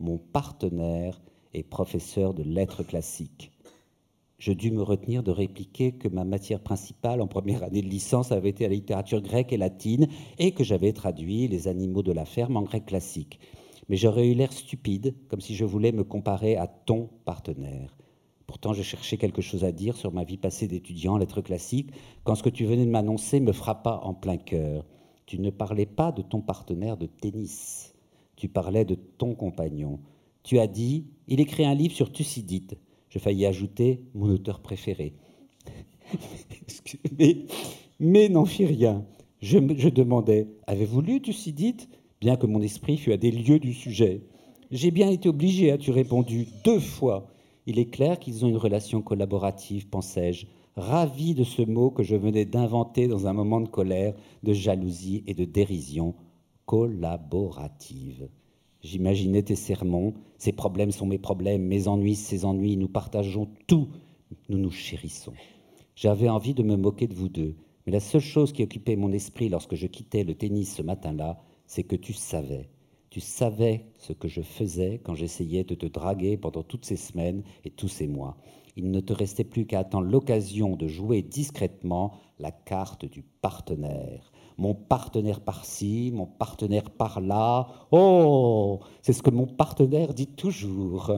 [0.00, 1.22] mon partenaire
[1.54, 3.52] et professeur de lettres classiques.
[4.38, 8.32] Je dus me retenir de répliquer que ma matière principale en première année de licence
[8.32, 10.08] avait été la littérature grecque et latine
[10.38, 13.38] et que j'avais traduit les animaux de la ferme en grec classique.
[13.88, 17.99] Mais j'aurais eu l'air stupide, comme si je voulais me comparer à ton partenaire.
[18.50, 21.92] Pourtant, je cherchais quelque chose à dire sur ma vie passée d'étudiant en lettres classiques
[22.24, 24.84] quand ce que tu venais de m'annoncer me frappa en plein cœur.
[25.24, 27.94] Tu ne parlais pas de ton partenaire de tennis,
[28.34, 30.00] tu parlais de ton compagnon.
[30.42, 32.76] Tu as dit Il écrit un livre sur Thucydide.
[33.08, 35.14] Je faillis ajouter mon auteur préféré.
[38.00, 39.04] mais, n'en fit rien.
[39.40, 41.82] Je, je demandais Avez-vous lu Thucydide?
[42.20, 44.22] Bien que mon esprit fût à des lieues du sujet.
[44.72, 47.30] J'ai bien été obligé, as-tu répondu, deux fois.
[47.66, 50.46] Il est clair qu'ils ont une relation collaborative, pensais-je,
[50.76, 55.22] ravi de ce mot que je venais d'inventer dans un moment de colère, de jalousie
[55.26, 56.14] et de dérision.
[56.66, 58.28] Collaborative.
[58.82, 63.88] J'imaginais tes sermons, ces problèmes sont mes problèmes, mes ennuis, ses ennuis, nous partageons tout,
[64.48, 65.34] nous nous chérissons.
[65.94, 69.12] J'avais envie de me moquer de vous deux, mais la seule chose qui occupait mon
[69.12, 72.70] esprit lorsque je quittais le tennis ce matin-là, c'est que tu savais,
[73.10, 77.42] tu savais ce que je faisais quand j'essayais de te draguer pendant toutes ces semaines
[77.64, 78.36] et tous ces mois.
[78.76, 84.30] Il ne te restait plus qu'à attendre l'occasion de jouer discrètement la carte du partenaire.
[84.58, 87.66] Mon partenaire par-ci, mon partenaire par-là.
[87.90, 91.10] Oh, c'est ce que mon partenaire dit toujours.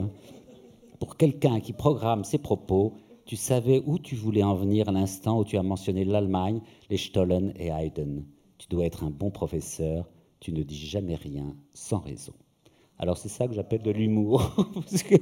[0.99, 5.39] Pour quelqu'un qui programme ses propos, tu savais où tu voulais en venir à l'instant
[5.39, 8.23] où tu as mentionné l'Allemagne, les Stollen et Haydn.
[8.57, 10.09] Tu dois être un bon professeur
[10.43, 12.33] tu ne dis jamais rien sans raison.
[12.99, 14.53] Alors c'est ça que j'appelle de l'humour.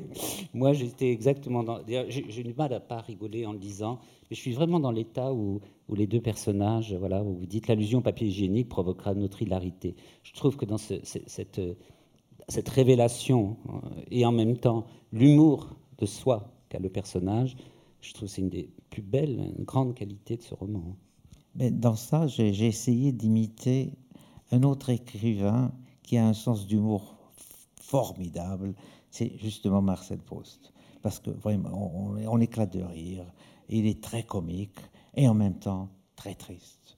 [0.56, 1.80] Moi j'étais exactement dans...
[2.10, 4.00] J'ai du mal à pas rigoler en le disant,
[4.30, 5.62] mais je suis vraiment dans l'état où,
[5.94, 9.96] les deux personnages, voilà, où vous dites l'allusion au papier hygiénique provoquera notre hilarité.
[10.24, 16.52] Je trouve que dans cette, cette révélation euh, et en même temps l'humour de soi
[16.70, 17.56] qu'a le personnage,
[18.02, 20.96] je trouve que c'est une des plus belles, une grande qualité de ce roman.
[21.54, 23.94] Mais dans ça, j'ai essayé d'imiter
[24.52, 25.72] un autre écrivain
[26.04, 27.16] qui a un sens d'humour
[27.82, 28.74] formidable,
[29.10, 30.74] c'est justement Marcel Proust.
[31.02, 31.92] Parce que vraiment,
[32.28, 33.26] on, éclate de rire,
[33.70, 34.80] il est très comique
[35.16, 36.98] et en même temps très triste.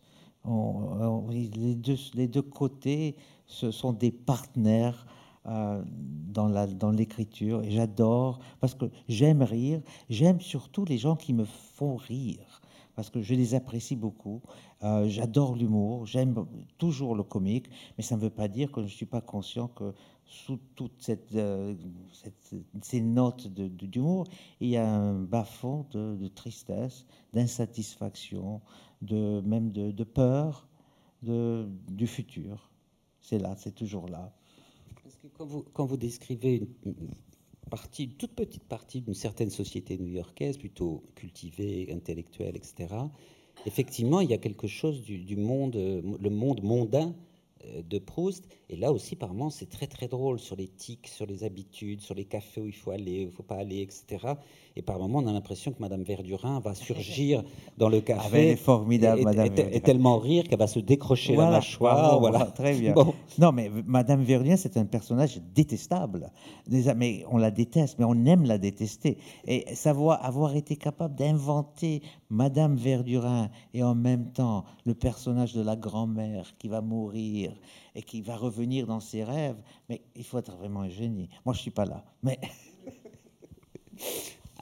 [1.29, 5.05] les, deux, les, deux, côtés, ce sont des partenaires
[5.45, 5.81] euh,
[6.27, 11.95] dans l'écriture et j'adore parce que j'aime rire, j'aime surtout les gens qui me font
[11.95, 12.61] rire
[12.95, 14.41] parce que je les apprécie beaucoup.
[14.83, 16.45] Euh, j'adore l'humour, j'aime
[16.77, 19.69] toujours le comique, mais ça ne veut pas dire que je ne suis pas conscient
[19.69, 19.93] que
[20.25, 21.73] sous toutes cette, euh,
[22.81, 24.25] ces notes d'humour,
[24.59, 28.61] il y a un bas-fond de, tristesse, d'insatisfaction,
[29.01, 30.67] de, même de, peur
[31.21, 32.69] du futur.
[33.21, 34.33] C'est là, c'est toujours là.
[35.01, 36.95] Parce que quand vous, quand vous décrivez une,
[37.69, 42.95] partie, toute petite partie d'une certaine société new-yorkaise, plutôt cultivée, intellectuelle, etc.,
[43.65, 47.15] effectivement, il y a quelque chose du, monde, le monde mondain
[47.89, 48.47] de Proust.
[48.73, 52.15] Et là aussi, apparemment, c'est très très drôle sur les tics, sur les habitudes, sur
[52.15, 54.33] les cafés où il faut aller, où il ne faut pas aller, etc.
[54.75, 57.43] Et par moments, on a l'impression que Madame Verdurin va surgir
[57.77, 58.21] dans le café.
[58.23, 59.77] Ah, elle est formidable, et, Madame et, Verdurin.
[59.77, 62.19] et tellement rire qu'elle va se décrocher la mâchoire.
[62.19, 62.45] voilà.
[62.55, 62.93] très bien.
[62.93, 63.13] Bon.
[63.37, 66.31] Non, mais Madame Verdurin, c'est un personnage détestable.
[66.95, 69.19] Mais on la déteste, mais on aime la détester.
[69.45, 72.01] Et savoir avoir été capable d'inventer
[72.31, 77.53] Madame Verdurin et en même temps le personnage de la grand-mère qui va mourir
[77.95, 81.29] et qui va revenir dans ses rêves, mais il faut être vraiment un génie.
[81.45, 82.39] Moi, je suis pas là, mais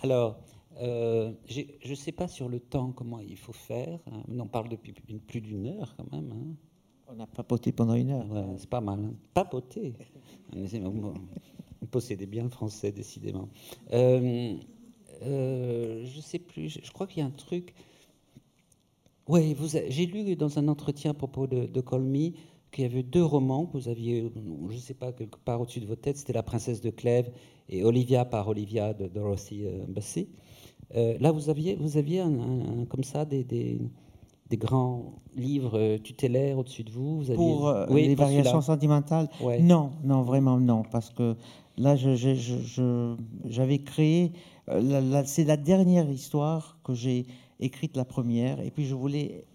[0.04, 0.40] Alors,
[0.82, 4.00] euh, je ne sais pas sur le temps comment il faut faire.
[4.12, 4.24] hein.
[4.28, 6.32] On en parle depuis plus d'une heure quand même.
[6.32, 6.56] hein.
[7.08, 8.30] on n'a pas poté pendant une heure.
[8.32, 9.00] Ouais, c'est pas mal.
[9.04, 9.14] hein.
[10.68, 11.14] C'est- Vous
[11.82, 13.50] vous possédez bien le français, décidément.
[13.94, 14.56] Euh,
[15.24, 16.70] euh, je sais plus.
[16.70, 17.74] Je, je crois qu'il y a un truc.
[19.28, 22.34] Oui, a- j'ai lu dans un entretien à propos de, de Colmy
[22.72, 24.32] qu'il y avait deux romans que vous aviez,
[24.70, 26.18] je ne sais pas, quelque part au-dessus de votre tête.
[26.18, 27.30] C'était La princesse de Clèves
[27.70, 30.28] et Olivia par Olivia de Dorothy euh, Bassey.
[30.96, 33.80] Euh, là, vous aviez, vous aviez un, un- un- comme ça des, des,
[34.50, 37.18] des grands livres euh, tutélaires au-dessus de vous.
[37.18, 39.62] vous aviez- Pour euh, Oui, les pour variations sentimentales, Ouais.
[39.62, 41.36] Non, non, vraiment non, parce que
[41.78, 43.16] là, je- je- je- je-
[43.46, 44.32] j'avais créé,
[44.70, 47.26] euh, c'est la dernière histoire que j'ai
[47.60, 49.46] écrite, la première, et puis je voulais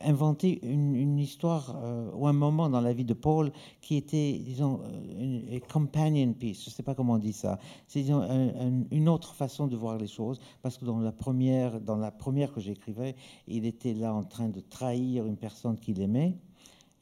[0.00, 4.80] inventer une, histoire euh, ou un moment dans la vie de Paul qui était, disons,
[4.84, 9.34] euh, une, companion piece, je ne sais pas comment on dit ça, c'est une autre
[9.34, 13.16] façon de voir les choses, parce que dans la première, dans la première que j'écrivais,
[13.46, 16.36] il était là en train de trahir une personne qu'il aimait.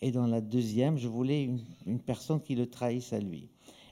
[0.02, 3.50] Et dans la deuxième, je voulais une, une personne qui le trahisse à lui.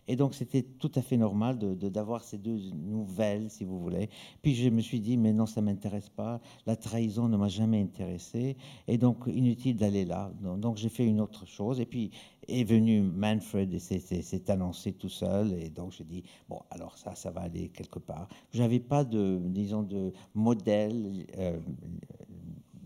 [0.09, 4.09] Et donc, c'était tout à fait normal d'avoir ces deux nouvelles, si vous voulez.
[4.43, 6.41] Puis, je me suis dit, mais non, ça ne m'intéresse pas.
[6.67, 8.57] La trahison ne m'a jamais intéressé.
[8.89, 10.33] Et donc, inutile d'aller là.
[10.41, 11.79] Donc, j'ai fait une autre chose.
[11.81, 12.11] Et puis,
[12.49, 15.53] est venu Manfred et s'est- annoncé tout seul.
[15.53, 18.29] Et donc, j'ai dit, bon, alors ça, ça va aller quelque part.
[18.53, 21.59] Je n'avais pas de, disons, de modèle euh,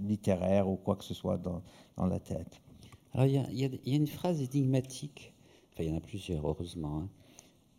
[0.01, 1.63] littéraire ou quoi que ce soit dans,
[1.97, 2.61] dans la tête.
[3.13, 5.32] Alors, il y, y y a une phrase énigmatique,
[5.73, 6.99] enfin, il y en a plusieurs, heureusement.
[6.99, 7.09] hein.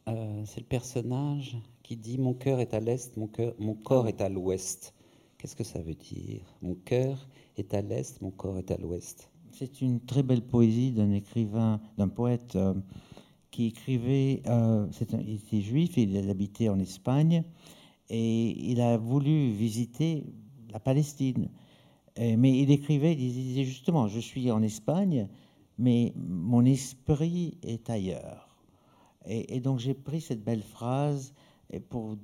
[0.09, 3.29] Euh, c'est le personnage qui dit Mon cœur est à l'est, mon,
[3.59, 4.93] mon corps est à l'ouest.
[5.37, 6.41] Qu'est-ce que ça veut dire?
[6.61, 7.27] Mon cœur
[7.57, 9.29] est à l'est, mon corps est à l'ouest.
[9.51, 12.73] C'est une très belle poésie d'un écrivain, d'un poète euh,
[13.51, 14.41] qui écrivait.
[14.47, 14.87] euh,
[15.25, 17.43] il était juif, il habitait en Espagne
[18.09, 20.25] et il a voulu visiter
[20.71, 21.49] la Palestine.
[22.19, 25.27] Mais il écrivait, il disait justement Je suis en Espagne,
[25.77, 28.49] mais mon esprit est ailleurs.
[29.25, 31.33] Et, donc j'ai pris cette belle phrase
[31.89, 32.17] pour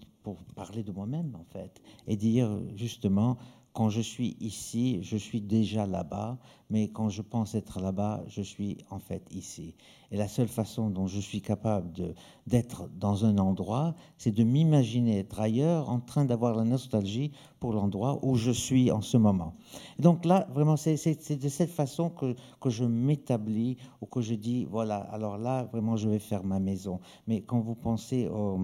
[0.55, 3.37] parler de moi-même, en fait, et dire justement
[3.73, 6.37] quand je suis ici, je suis déjà là-bas,
[6.69, 9.75] mais quand je pense être là-bas, je suis en fait ici.
[10.11, 12.15] Et la seule façon dont je suis capable
[12.47, 17.73] d'être dans un endroit, c'est de m'imaginer être ailleurs, en train d'avoir la nostalgie pour
[17.73, 19.53] l'endroit où je suis en ce moment.
[19.99, 24.33] Et donc là, vraiment, c'est de cette façon que, que je m'établis, ou que je
[24.33, 26.99] dis, voilà, alors là, vraiment, je vais faire ma maison.
[27.27, 28.59] Mais quand vous pensez au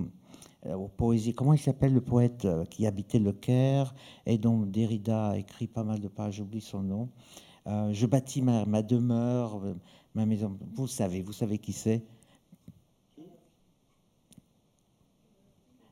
[0.74, 1.34] aux poésies.
[1.34, 3.93] Comment il s'appelle le poète euh, qui habitait le Caire
[4.26, 7.09] et dont Derrida a écrit pas mal de pages, j'oublie son nom.
[7.68, 9.74] Euh, je bâtis ma, demeure, euh,
[10.13, 10.57] ma maison.
[10.74, 12.03] Vous savez, vous savez qui c'est?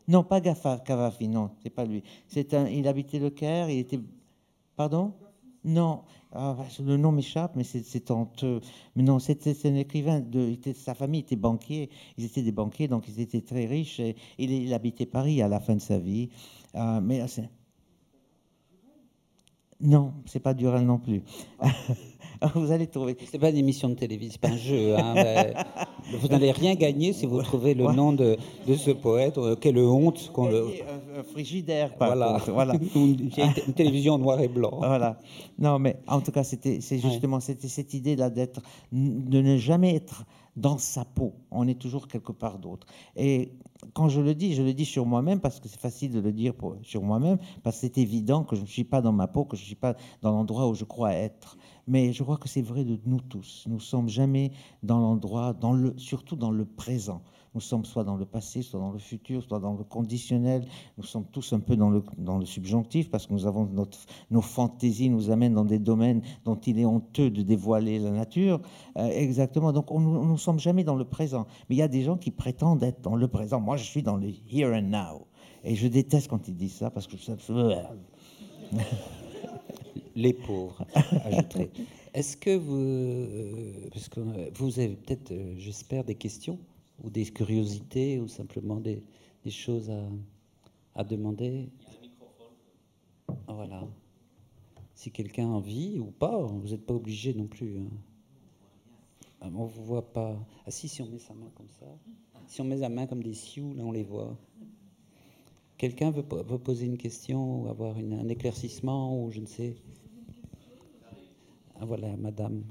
[0.07, 2.03] Non, pas Gaffa, Cavafi, non, c'est pas lui.
[2.27, 3.99] C'est un, il habitait le Caire, il était.
[4.75, 5.13] Pardon?
[5.65, 6.03] Non,
[6.33, 8.59] ah, le nom m'échappe, mais c'est honteux.
[8.95, 13.07] Mais non, c'était un écrivain, de, sa famille était banquier, ils étaient des banquiers, donc
[13.07, 13.99] ils étaient très riches.
[13.99, 16.29] Et il, habitait Paris à la fin de sa vie.
[16.75, 17.49] Euh, mais c'est-
[19.81, 21.21] non, c'est pas Dural non plus.
[22.55, 23.15] Vous allez trouver.
[23.31, 24.95] C'est pas une émission de télévision, c'est pas un jeu.
[24.97, 25.13] hein,
[26.11, 27.95] mais vous n'allez rien gagner si vous trouvez le Ouais.
[27.95, 28.35] nom de,
[28.67, 29.37] de ce poète.
[29.37, 30.65] Euh, Quelle honte qu'on le.
[31.15, 32.33] Un, un frigidaire, par Voilà.
[32.33, 32.51] contre.
[32.51, 32.73] Voilà.
[32.95, 33.29] une,
[33.75, 34.73] télévision en noir et blanc.
[34.77, 35.19] Voilà.
[35.57, 38.61] Non, mais en tout cas, c'était, c'est justement c'était cette idée-là d'être,
[38.91, 40.25] de ne jamais être
[40.57, 41.33] dans sa peau.
[41.49, 42.87] On est toujours quelque part d'autre.
[43.15, 43.53] Et
[43.93, 46.31] quand je le dis, je le dis sur moi-même parce que c'est facile de le
[46.31, 46.53] dire
[46.83, 49.57] sur moi-même, parce que c'est évident que je ne suis pas dans ma peau, que
[49.57, 51.57] je ne suis pas dans l'endroit où je crois être.
[51.87, 53.65] Mais je crois que c'est vrai de nous tous.
[53.67, 54.51] Nous sommes jamais
[54.83, 57.21] dans l'endroit, dans le, surtout dans le présent.
[57.55, 60.65] Nous sommes soit dans le passé, soit dans le futur, soit dans le conditionnel.
[60.97, 63.99] Nous sommes tous un peu dans le, dans le subjonctif parce que nous avons notre,
[64.31, 68.59] nos fantaisies nous amènent dans des domaines dont il est honteux de dévoiler la nature.
[68.97, 69.71] Euh, exactement.
[69.71, 71.45] Donc, on ne nous sommes jamais dans le présent.
[71.69, 73.59] Mais il y a des gens qui prétendent être dans le présent.
[73.59, 75.27] Moi, je suis dans le here and now.
[75.63, 77.35] Et je déteste quand ils disent ça parce que ça.
[80.15, 80.85] Les pauvres,
[81.25, 81.71] ajouterai.
[82.13, 84.19] Est-ce que vous, euh, parce que
[84.55, 86.59] vous avez peut-être, euh, j'espère, des questions?
[87.01, 89.03] Ou des curiosités ou simplement des,
[89.49, 90.09] choses à,
[90.95, 91.69] à demander
[93.47, 93.87] Voilà.
[94.95, 97.79] Si quelqu'un a envie ou pas, vous n'êtes pas obligé non plus.
[97.79, 97.89] Hein.
[99.41, 100.39] Ah, on ne vous voit pas.
[100.65, 101.85] Ah si, si on met sa main comme ça.
[102.47, 104.37] Si on met sa main comme des sioux, là on les voit.
[105.77, 109.75] Quelqu'un veut, poser une question ou avoir un éclaircissement ou je ne sais.
[111.75, 112.63] Ah voilà, madame.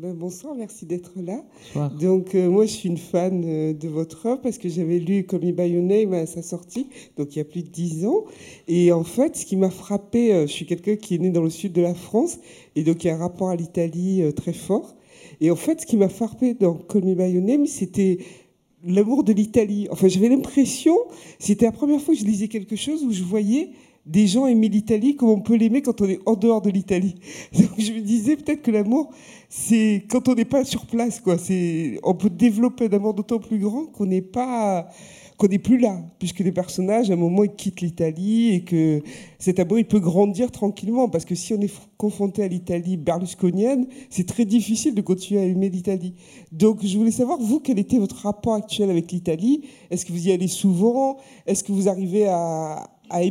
[0.00, 1.42] Ben, bonsoir, merci d'être là.
[1.98, 5.26] Donc euh, moi je suis une fan euh, de votre œuvre parce que j'avais lu
[5.26, 6.86] Call Me By Your Name à sa sortie,
[7.16, 8.22] donc il y a plus de dix ans.
[8.68, 11.42] Et en fait, ce qui m'a frappé, euh, je suis quelqu'un qui est né dans
[11.42, 12.38] le sud de la France
[12.76, 14.94] et donc il y a un rapport à l'Italie très fort.
[15.40, 18.18] Et en fait, ce qui m'a frappé dans Call Me By Your Name, c'était
[18.84, 19.88] l'amour de l'Italie.
[19.90, 20.96] Enfin, j'avais l'impression,
[21.40, 23.70] c'était la première fois que je lisais quelque chose où je voyais
[24.08, 27.16] des gens aimer l'Italie comme on peut l'aimer quand on est en dehors de l'Italie.
[27.52, 29.10] Donc je me disais peut-être que l'amour,
[29.50, 31.36] c'est quand on n'est pas sur place, quoi.
[31.36, 34.88] C'est, on peut développer un amour d'autant plus grand qu'on n'est pas,
[35.36, 39.02] qu'on n'est plus là, puisque les personnages, à un moment, ils quittent l'Italie et que
[39.38, 43.86] cet amour, il peut grandir tranquillement, parce que si on est confronté à l'Italie berlusconienne,
[44.08, 46.14] c'est très difficile de continuer à aimer l'Italie.
[46.50, 49.62] Donc, je voulais savoir, vous, quel était votre rapport actuel avec l'Italie?
[49.90, 51.18] Est-ce que vous y allez souvent?
[51.46, 53.22] Est-ce que vous arrivez à, à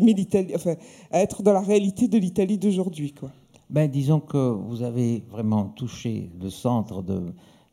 [1.22, 3.32] être dans la réalité de l'Italie d'aujourd'hui, quoi.
[3.70, 7.04] Ben, disons que vous avez vraiment touché le centre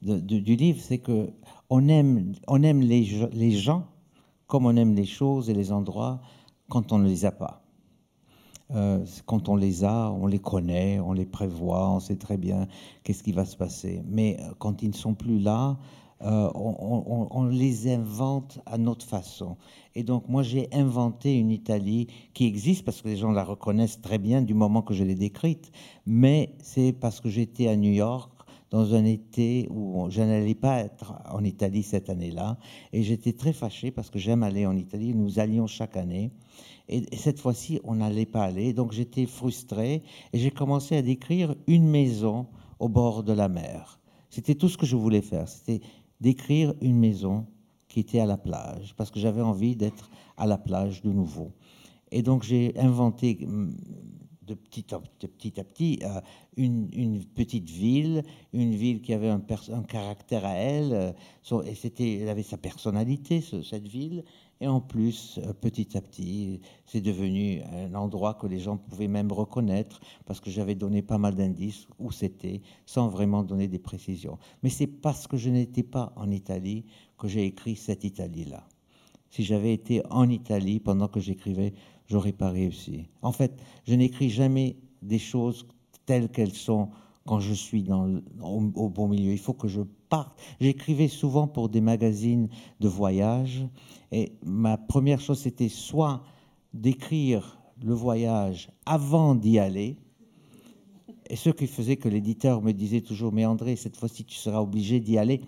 [0.03, 1.31] du livre, c'est que
[1.71, 2.35] on aime,
[2.81, 3.87] les, gens
[4.47, 6.21] comme on aime les choses et les endroits
[6.69, 7.63] quand on ne les a pas.
[8.75, 12.67] Euh, quand on les a, on les connaît, on les prévoit, on sait très bien
[13.05, 14.03] qu'est-ce qui va se passer.
[14.07, 15.79] Mais euh, quand ils ne sont plus là,
[16.25, 19.57] euh, on, les invente à notre façon.
[19.95, 24.01] Et donc moi j'ai inventé une Italie qui existe parce que les gens la reconnaissent
[24.01, 25.71] très bien du moment que je l'ai décrite,
[26.07, 28.31] mais c'est parce que j'étais à New York
[28.71, 32.59] dans un été où je n'allais pas être en Italie cette année-là,
[32.93, 36.33] et j'étais très fâché parce que j'aime aller en Italie, nous allions chaque année,
[36.89, 40.03] et, cette fois-ci on n'allait pas aller, donc j'étais frustré,
[40.33, 42.47] et j'ai commencé à décrire une maison
[42.79, 44.01] au bord de la mer.
[44.31, 45.81] C'était tout ce que je voulais faire, c'était
[46.21, 47.47] d'écrire une maison
[47.89, 51.53] qui était à la plage, parce que j'avais envie d'être à la plage de nouveau.
[52.11, 53.77] Et donc j'ai inventé hum,
[54.47, 56.21] de petit, à, petit à petit euh,
[56.57, 59.43] une, petite ville, une ville qui avait un,
[59.73, 64.25] un caractère à elle, euh, et c'était, elle avait sa personnalité, cette ville,
[64.61, 69.09] et en plus, euh, petit à petit, c'est devenu un endroit que les gens pouvaient
[69.09, 73.79] même reconnaître parce que j'avais donné pas mal d'indices où c'était sans vraiment donner des
[73.79, 74.39] précisions.
[74.63, 76.85] Mais c'est parce que je n'étais pas en Italie
[77.19, 78.67] que j'ai écrit cette Italie-là.
[79.31, 81.75] Si j'avais été en Italie pendant que j'écrivais,
[82.07, 83.09] j'aurais pas réussi.
[83.23, 85.67] En fait, je n'écris jamais des choses
[86.07, 86.91] telles qu'elles sont
[87.27, 89.33] quand je suis au, bon milieu.
[89.33, 90.39] Il faut que je parte.
[90.61, 92.49] J'écrivais souvent pour des magazines
[92.81, 93.67] de voyage
[94.15, 96.23] et ma première chose, c'était soit
[96.73, 99.97] d'écrire le voyage avant d'y aller,
[101.29, 104.61] et ce qui faisait que l'éditeur me disait toujours, mais André, cette fois-ci, tu seras
[104.61, 105.41] obligé d'y aller.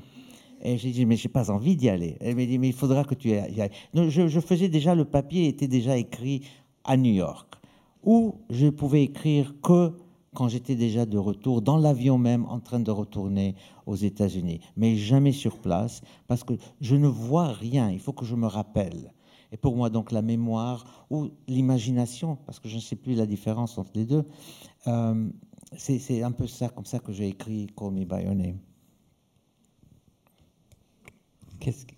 [0.63, 2.17] Et j'ai dit, mais j'ai pas envie d'y aller.
[2.21, 3.71] Elle m'a dit, mais il faudra que tu y ailles.
[3.95, 6.43] je, je, faisais déjà, le papier était déjà écrit
[6.83, 7.55] à New York,
[8.03, 9.93] où je pouvais écrire que
[10.37, 13.55] quand j'étais déjà de retour, dans l'avion même, en train de retourner
[13.87, 18.27] aux États-Unis, mais jamais sur place, parce que je ne vois rien, il faut que
[18.27, 19.15] je me rappelle.
[19.51, 23.25] Et pour moi, donc, la mémoire ou l'imagination, parce que je ne sais plus la
[23.25, 24.27] différence entre les deux,
[24.87, 25.31] euh,
[25.77, 28.59] c'est un peu ça, comme ça que j'ai écrit Call Me By Your Name.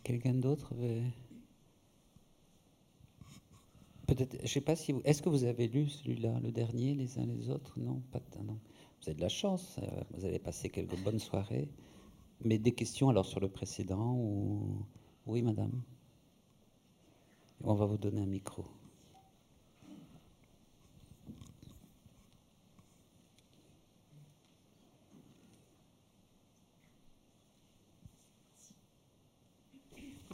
[0.05, 0.73] Quelqu'un d'autre
[4.45, 5.01] Sais pas si vous.
[5.05, 7.79] Est-ce que vous avez lu celui-là, le dernier, les uns les autres?
[7.79, 8.21] Non, pas.
[8.45, 8.59] Non.
[9.01, 9.77] Vous avez de la chance.
[9.83, 11.69] Euh, vous avez passé quelques bonnes soirées.
[12.45, 14.85] Mais des questions alors sur le précédent ou
[15.27, 15.83] oui, madame?
[17.63, 18.65] On va vous donner un micro.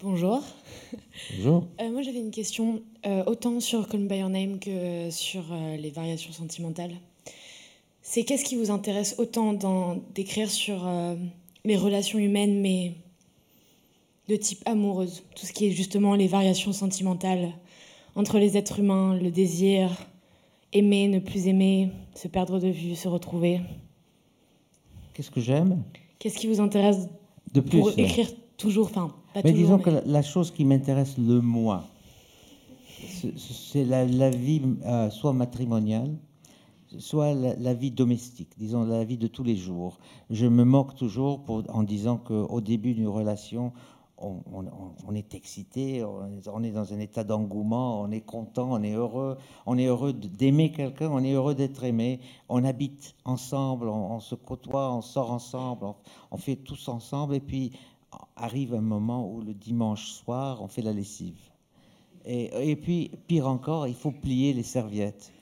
[0.02, 0.44] Bonjour.
[1.36, 1.66] Bonjour.
[1.80, 5.44] Euh, moi, j'avais une question euh, autant sur Call Me By Your Name que sur
[5.52, 6.92] euh, les variations sentimentales.
[8.02, 10.86] C'est qu'est-ce qui vous intéresse autant d'écrire sur
[11.64, 12.92] les relations humaines, mais
[14.28, 17.52] de type amoureuse, tout ce qui est justement les variations sentimentales
[18.14, 19.90] entre les êtres humains, le désir,
[20.74, 23.62] aimer, ne plus aimer, se perdre de vue, se retrouver.
[25.14, 25.82] Qu'est-ce que j'aime?
[26.18, 27.08] Qu'est-ce qui vous intéresse
[27.54, 28.28] de plus pour écrire
[28.58, 31.84] toujours, enfin, pas mais Disons que la, chose qui m'intéresse le moins,
[33.36, 36.16] c'est la, vie euh, soit matrimoniale,
[36.98, 39.98] soit la, vie domestique, disons la vie de tous les jours.
[40.30, 43.72] Je me moque toujours pour, en disant qu'au début d'une relation,
[44.16, 49.36] on, est excité, on est dans un état d'engouement, on est content, on est heureux,
[49.66, 54.34] on est heureux d'aimer quelqu'un, on est heureux d'être aimé, on habite ensemble, on, se
[54.34, 55.86] côtoie, on sort ensemble,
[56.30, 57.72] on, fait tous ensemble, et puis
[58.36, 61.38] arrive un moment où le dimanche soir, on fait la lessive.
[62.24, 65.32] Et, et puis, pire encore, il faut plier les serviettes.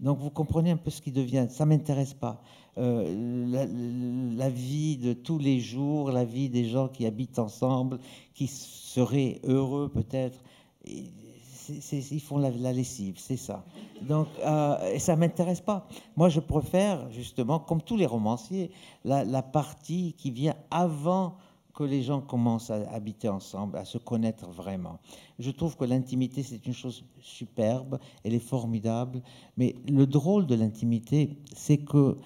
[0.00, 1.46] Donc vous comprenez un peu ce qui devient.
[1.48, 2.42] Ça m'intéresse pas.
[2.78, 7.98] Euh, la, vie de tous les jours, la vie des gens qui habitent ensemble,
[8.34, 10.38] qui seraient heureux peut-être.
[10.84, 13.64] Ils font la, lessive, c'est ça.
[14.02, 15.88] Donc, euh, et ça m'intéresse pas.
[16.16, 18.70] Moi, je préfère justement, comme tous les romanciers,
[19.04, 21.36] la, partie qui vient avant
[21.76, 24.98] que les gens commencent à habiter ensemble, à se connaître vraiment.
[25.38, 29.22] Je trouve que l'intimité, c'est une chose superbe, elle est formidable,
[29.58, 32.16] mais le drôle de l'intimité, c'est que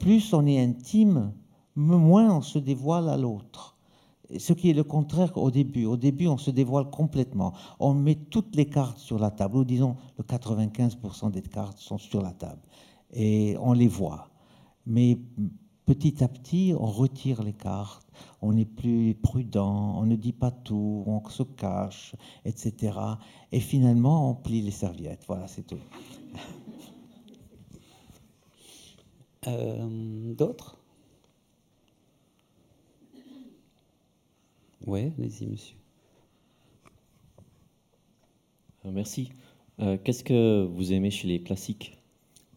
[0.00, 1.32] plus on est intime,
[1.76, 3.76] moins on se dévoile à l'autre.
[4.38, 5.84] Ce qui est le contraire au début.
[5.84, 7.52] Au début, on se dévoile complètement.
[7.78, 11.98] On met toutes les cartes sur la table, ou disons le 95% des cartes sont
[11.98, 12.62] sur la table,
[13.12, 14.30] et on les voit.
[14.86, 15.18] Mais
[15.86, 18.06] petit à petit, on retire les cartes,
[18.42, 22.14] on est plus prudent, on ne dit pas tout, on se cache,
[22.44, 22.98] etc.
[23.52, 25.24] Et finalement, on plie les serviettes.
[25.26, 25.78] Voilà, c'est tout.
[29.46, 30.78] Euh, d'autres?
[34.86, 35.76] Oui, allez-y, monsieur.
[38.86, 39.28] Euh, merci.
[39.80, 41.98] Euh, qu'est-ce que vous aimez chez les classiques?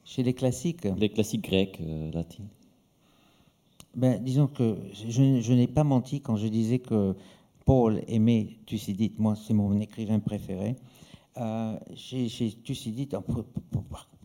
[0.06, 0.86] Chez les classiques?
[0.86, 1.82] Les classiques grecs,
[2.14, 2.48] latins
[3.98, 7.16] ben, Disons que je, n'ai pas menti quand je disais que
[7.66, 9.20] Paul aimait Thucydide.
[9.20, 10.76] Moi, c'est mon écrivain préféré.
[11.96, 13.18] chez, chez Thucydide,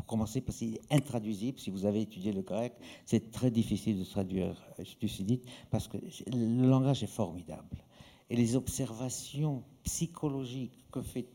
[0.07, 1.59] commencer parce qu'il est intraduisible.
[1.59, 2.75] Si vous avez étudié le grec,
[3.07, 4.55] c'est très difficile de traduire
[5.01, 5.97] Thucydide parce que
[6.31, 7.83] le langage est formidable.
[8.29, 11.27] Et les observations psychologiques que fait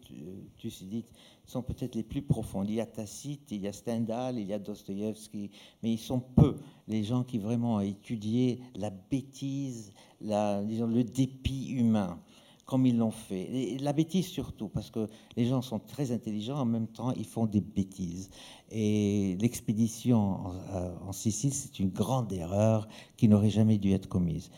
[0.58, 1.06] Thucydide
[1.48, 2.70] sont peut-être les plus profondes.
[2.70, 5.50] Il y a Tacite, il y a Stendhal, il y a Dostoïevski,
[5.82, 12.20] mais ils sont peu les gens qui vraiment ont étudié la bêtise, le dépit humain
[12.68, 13.78] comme ils l'ont fait.
[13.80, 17.45] La bêtise surtout, parce que les gens sont très intelligents, en même temps, ils font
[17.45, 18.30] des bêtises.
[18.70, 24.52] Et l'expédition en, euh, Sicile, c'est une grande erreur qui n'aurait jamais dû être commise.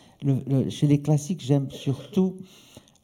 [0.70, 2.38] chez les classiques, j'aime surtout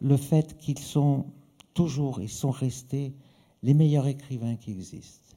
[0.01, 1.27] le fait qu'ils sont
[1.75, 3.13] toujours, ils sont restés
[3.65, 5.35] les meilleurs écrivains qui existent,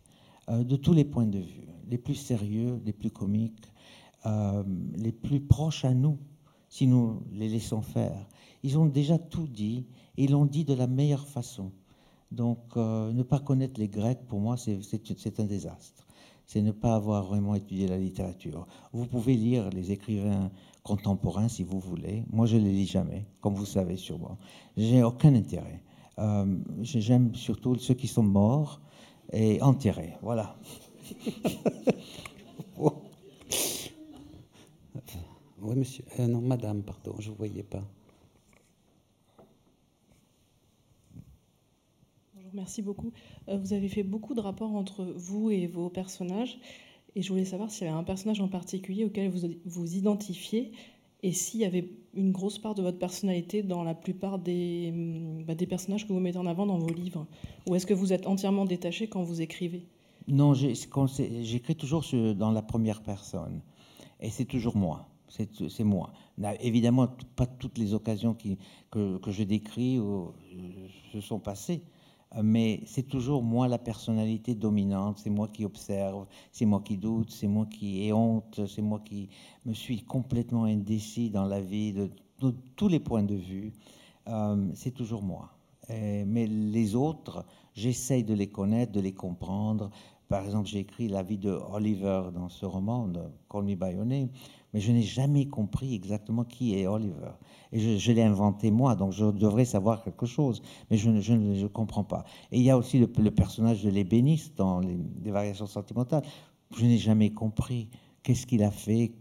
[0.51, 3.73] euh, de tous les points de vue, les plus sérieux, les plus comiques,
[4.27, 4.63] euh,
[4.97, 6.19] les plus proches à nous,
[6.69, 8.27] si nous les laissons faire.
[8.63, 9.87] Ils ont déjà tout dit
[10.19, 11.73] et ils l'ont dit de la meilleure façon.
[12.31, 16.07] Donc, euh, ne pas connaître les Grecs, pour moi, c'est un désastre.
[16.45, 18.67] C'est ne pas avoir vraiment étudié la littérature.
[18.93, 20.51] Vous pouvez lire les écrivains
[20.83, 22.25] contemporains si vous voulez.
[22.31, 24.37] Moi, je ne les lis jamais, comme vous savez sûrement.
[24.77, 25.83] J'ai aucun intérêt.
[26.19, 28.81] Euh, j'aime surtout ceux qui sont morts
[29.33, 30.15] et enterrés.
[30.23, 30.57] Voilà.
[35.61, 36.05] Oui, monsieur.
[36.21, 37.83] Euh, non, madame, pardon, je ne vous voyais pas.
[42.55, 43.13] merci beaucoup.
[43.49, 46.59] Euh, vous avez fait beaucoup de rapports entre vous et vos personnages.
[47.15, 50.73] Et je voulais savoir s'il y avait un personnage en particulier auquel vous vous identifiez
[51.23, 55.45] et s'il y avait une grosse part de votre personnalité dans la plupart des, hum,
[55.45, 57.27] bah, des personnages que vous mettez en avant dans vos livres.
[57.69, 59.87] Ou est-ce que vous êtes entièrement détaché quand vous écrivez?
[60.27, 62.05] Non, j'écris toujours
[62.37, 63.63] dans la première personne.
[64.21, 65.09] Et c'est toujours moi.
[65.29, 66.13] C'est moi.
[66.61, 68.37] Évidemment, pas toutes les occasions
[68.91, 70.25] que, je décris euh,
[71.13, 71.83] se sont passées
[72.43, 77.31] mais c'est toujours moi la personnalité dominante, c'est moi qui observe, c'est moi qui doute,
[77.31, 79.31] c'est moi qui ai honte, c'est moi qui
[79.65, 82.11] me suis complètement indécis dans la vie de,
[82.77, 83.73] tous les points de vue.
[84.29, 85.51] Euh, c'est toujours moi.
[85.89, 89.91] mais les autres, j'essaye de les connaître, de les comprendre.
[90.29, 93.75] Par exemple, j'ai écrit la vie de Oliver dans ce roman, de Call Me
[94.73, 97.33] mais je n'ai jamais compris exactement qui est Oliver.
[97.73, 102.05] Et je, l'ai inventé moi, donc je devrais savoir quelque chose, mais je ne comprends
[102.05, 102.25] pas.
[102.53, 106.23] Et il y a aussi le, personnage de l'ébéniste dans les, variations sentimentales.
[106.77, 107.89] Je n'ai jamais compris
[108.23, 109.13] qu'est-ce qu'il a fait,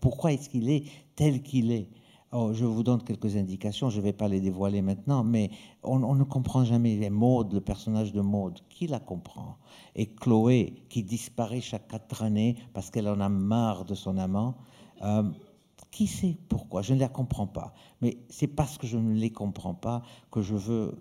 [0.00, 0.84] pourquoi est-ce qu'il est
[1.14, 1.88] tel qu'il est.
[2.32, 5.50] Oh, je vous donne quelques indications, je ne vais pas les dévoiler maintenant, mais
[5.82, 8.60] on, ne comprend jamais les Maud, le personnage de Maud.
[8.68, 9.56] Qui la comprend?
[9.96, 14.54] Et Chloé, qui disparaît chaque quatre années parce qu'elle en a marre de son amant,
[15.90, 16.82] qui sait pourquoi?
[16.82, 17.74] Je ne les comprends pas.
[18.00, 20.96] Mais c'est parce que je ne les comprends pas que je veux,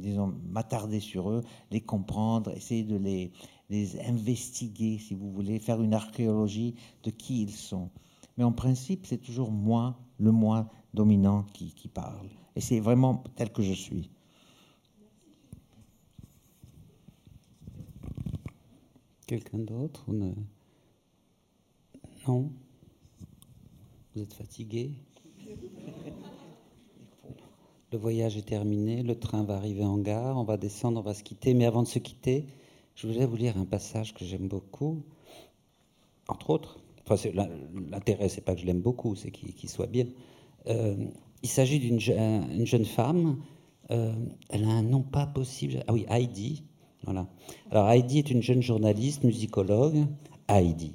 [0.00, 3.32] disons, m'attarder sur eux, les comprendre, essayer de les,
[3.70, 7.90] les investiguer, si vous voulez, faire une archéologie de qui ils sont.
[8.36, 12.28] Mais en principe, c'est toujours moi, le moi dominant qui, qui parle.
[12.56, 14.10] Et c'est vraiment tel que je suis.
[19.26, 20.04] Quelqu'un d'autre
[22.26, 22.50] Non
[24.14, 24.90] Vous êtes fatigué
[27.92, 31.14] Le voyage est terminé, le train va arriver en gare, on va descendre, on va
[31.14, 31.54] se quitter.
[31.54, 32.46] Mais avant de se quitter,
[32.96, 35.02] je voulais vous lire un passage que j'aime beaucoup,
[36.26, 36.80] entre autres.
[37.08, 37.30] Enfin,
[37.90, 40.06] l'intérêt, c'est pas que je l'aime beaucoup, c'est qu'il soit bien.
[40.66, 40.96] Euh,
[41.42, 43.40] il s'agit d'une jeune femme.
[43.92, 44.12] Euh,
[44.48, 45.84] elle a un nom pas possible.
[45.86, 46.64] Ah oui, Heidi.
[47.04, 47.28] Voilà.
[47.70, 50.06] Alors Heidi est une jeune journaliste, musicologue.
[50.48, 50.94] Heidi.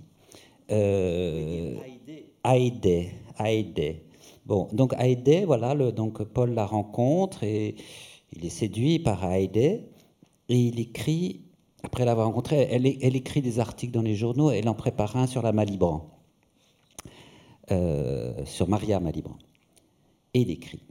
[0.70, 1.76] Euh,
[2.46, 3.10] Heidi.
[3.39, 3.96] Heidi.
[4.46, 7.76] Bon, donc Heidi, voilà, le, donc Paul la rencontre et
[8.34, 9.82] il est séduit par Heidi
[10.50, 11.41] et il écrit,
[11.84, 12.86] après l'avoir rencontrée, elle,
[13.16, 16.12] écrit des articles dans les journaux, elle en prépare un sur la Malibran,
[17.72, 19.38] euh, sur Maria Malibran.
[20.36, 20.84] Et il écrit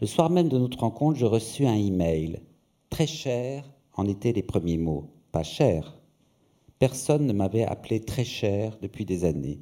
[0.00, 2.40] Le soir même de notre rencontre, je reçus un email.
[2.90, 3.64] Très cher
[3.94, 5.10] en étaient les premiers mots.
[5.30, 5.96] Pas cher.
[6.78, 9.60] Personne ne m'avait appelé très cher depuis des années.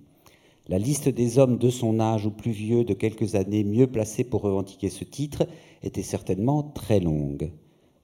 [0.70, 4.22] La liste des hommes de son âge ou plus vieux de quelques années mieux placés
[4.22, 5.48] pour revendiquer ce titre
[5.82, 7.50] était certainement très longue.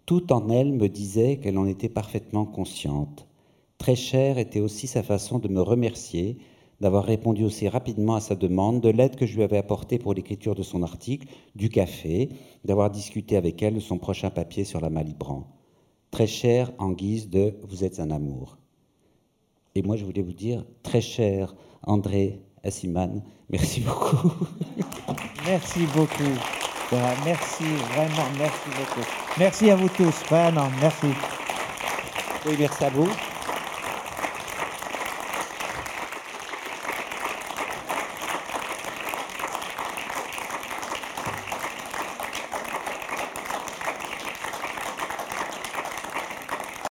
[0.04, 3.28] Tout en elle me disait qu'elle en était parfaitement consciente.
[3.78, 6.38] Très cher était aussi sa façon de me remercier
[6.80, 10.12] d'avoir répondu aussi rapidement à sa demande, de l'aide que je lui avais apportée pour
[10.12, 12.30] l'écriture de son article, du café,
[12.64, 15.46] d'avoir discuté avec elle de son prochain papier sur la Malibran.
[16.10, 18.58] Très cher en guise de Vous êtes un amour.
[19.76, 21.54] Et moi, je voulais vous dire, très cher
[21.84, 22.40] André
[23.50, 24.32] Merci beaucoup.
[25.46, 26.34] merci beaucoup.
[27.24, 27.64] Merci,
[27.94, 29.06] vraiment, merci beaucoup.
[29.38, 31.08] Merci à vous tous, vraiment, merci.
[32.46, 33.08] Oui, merci à vous.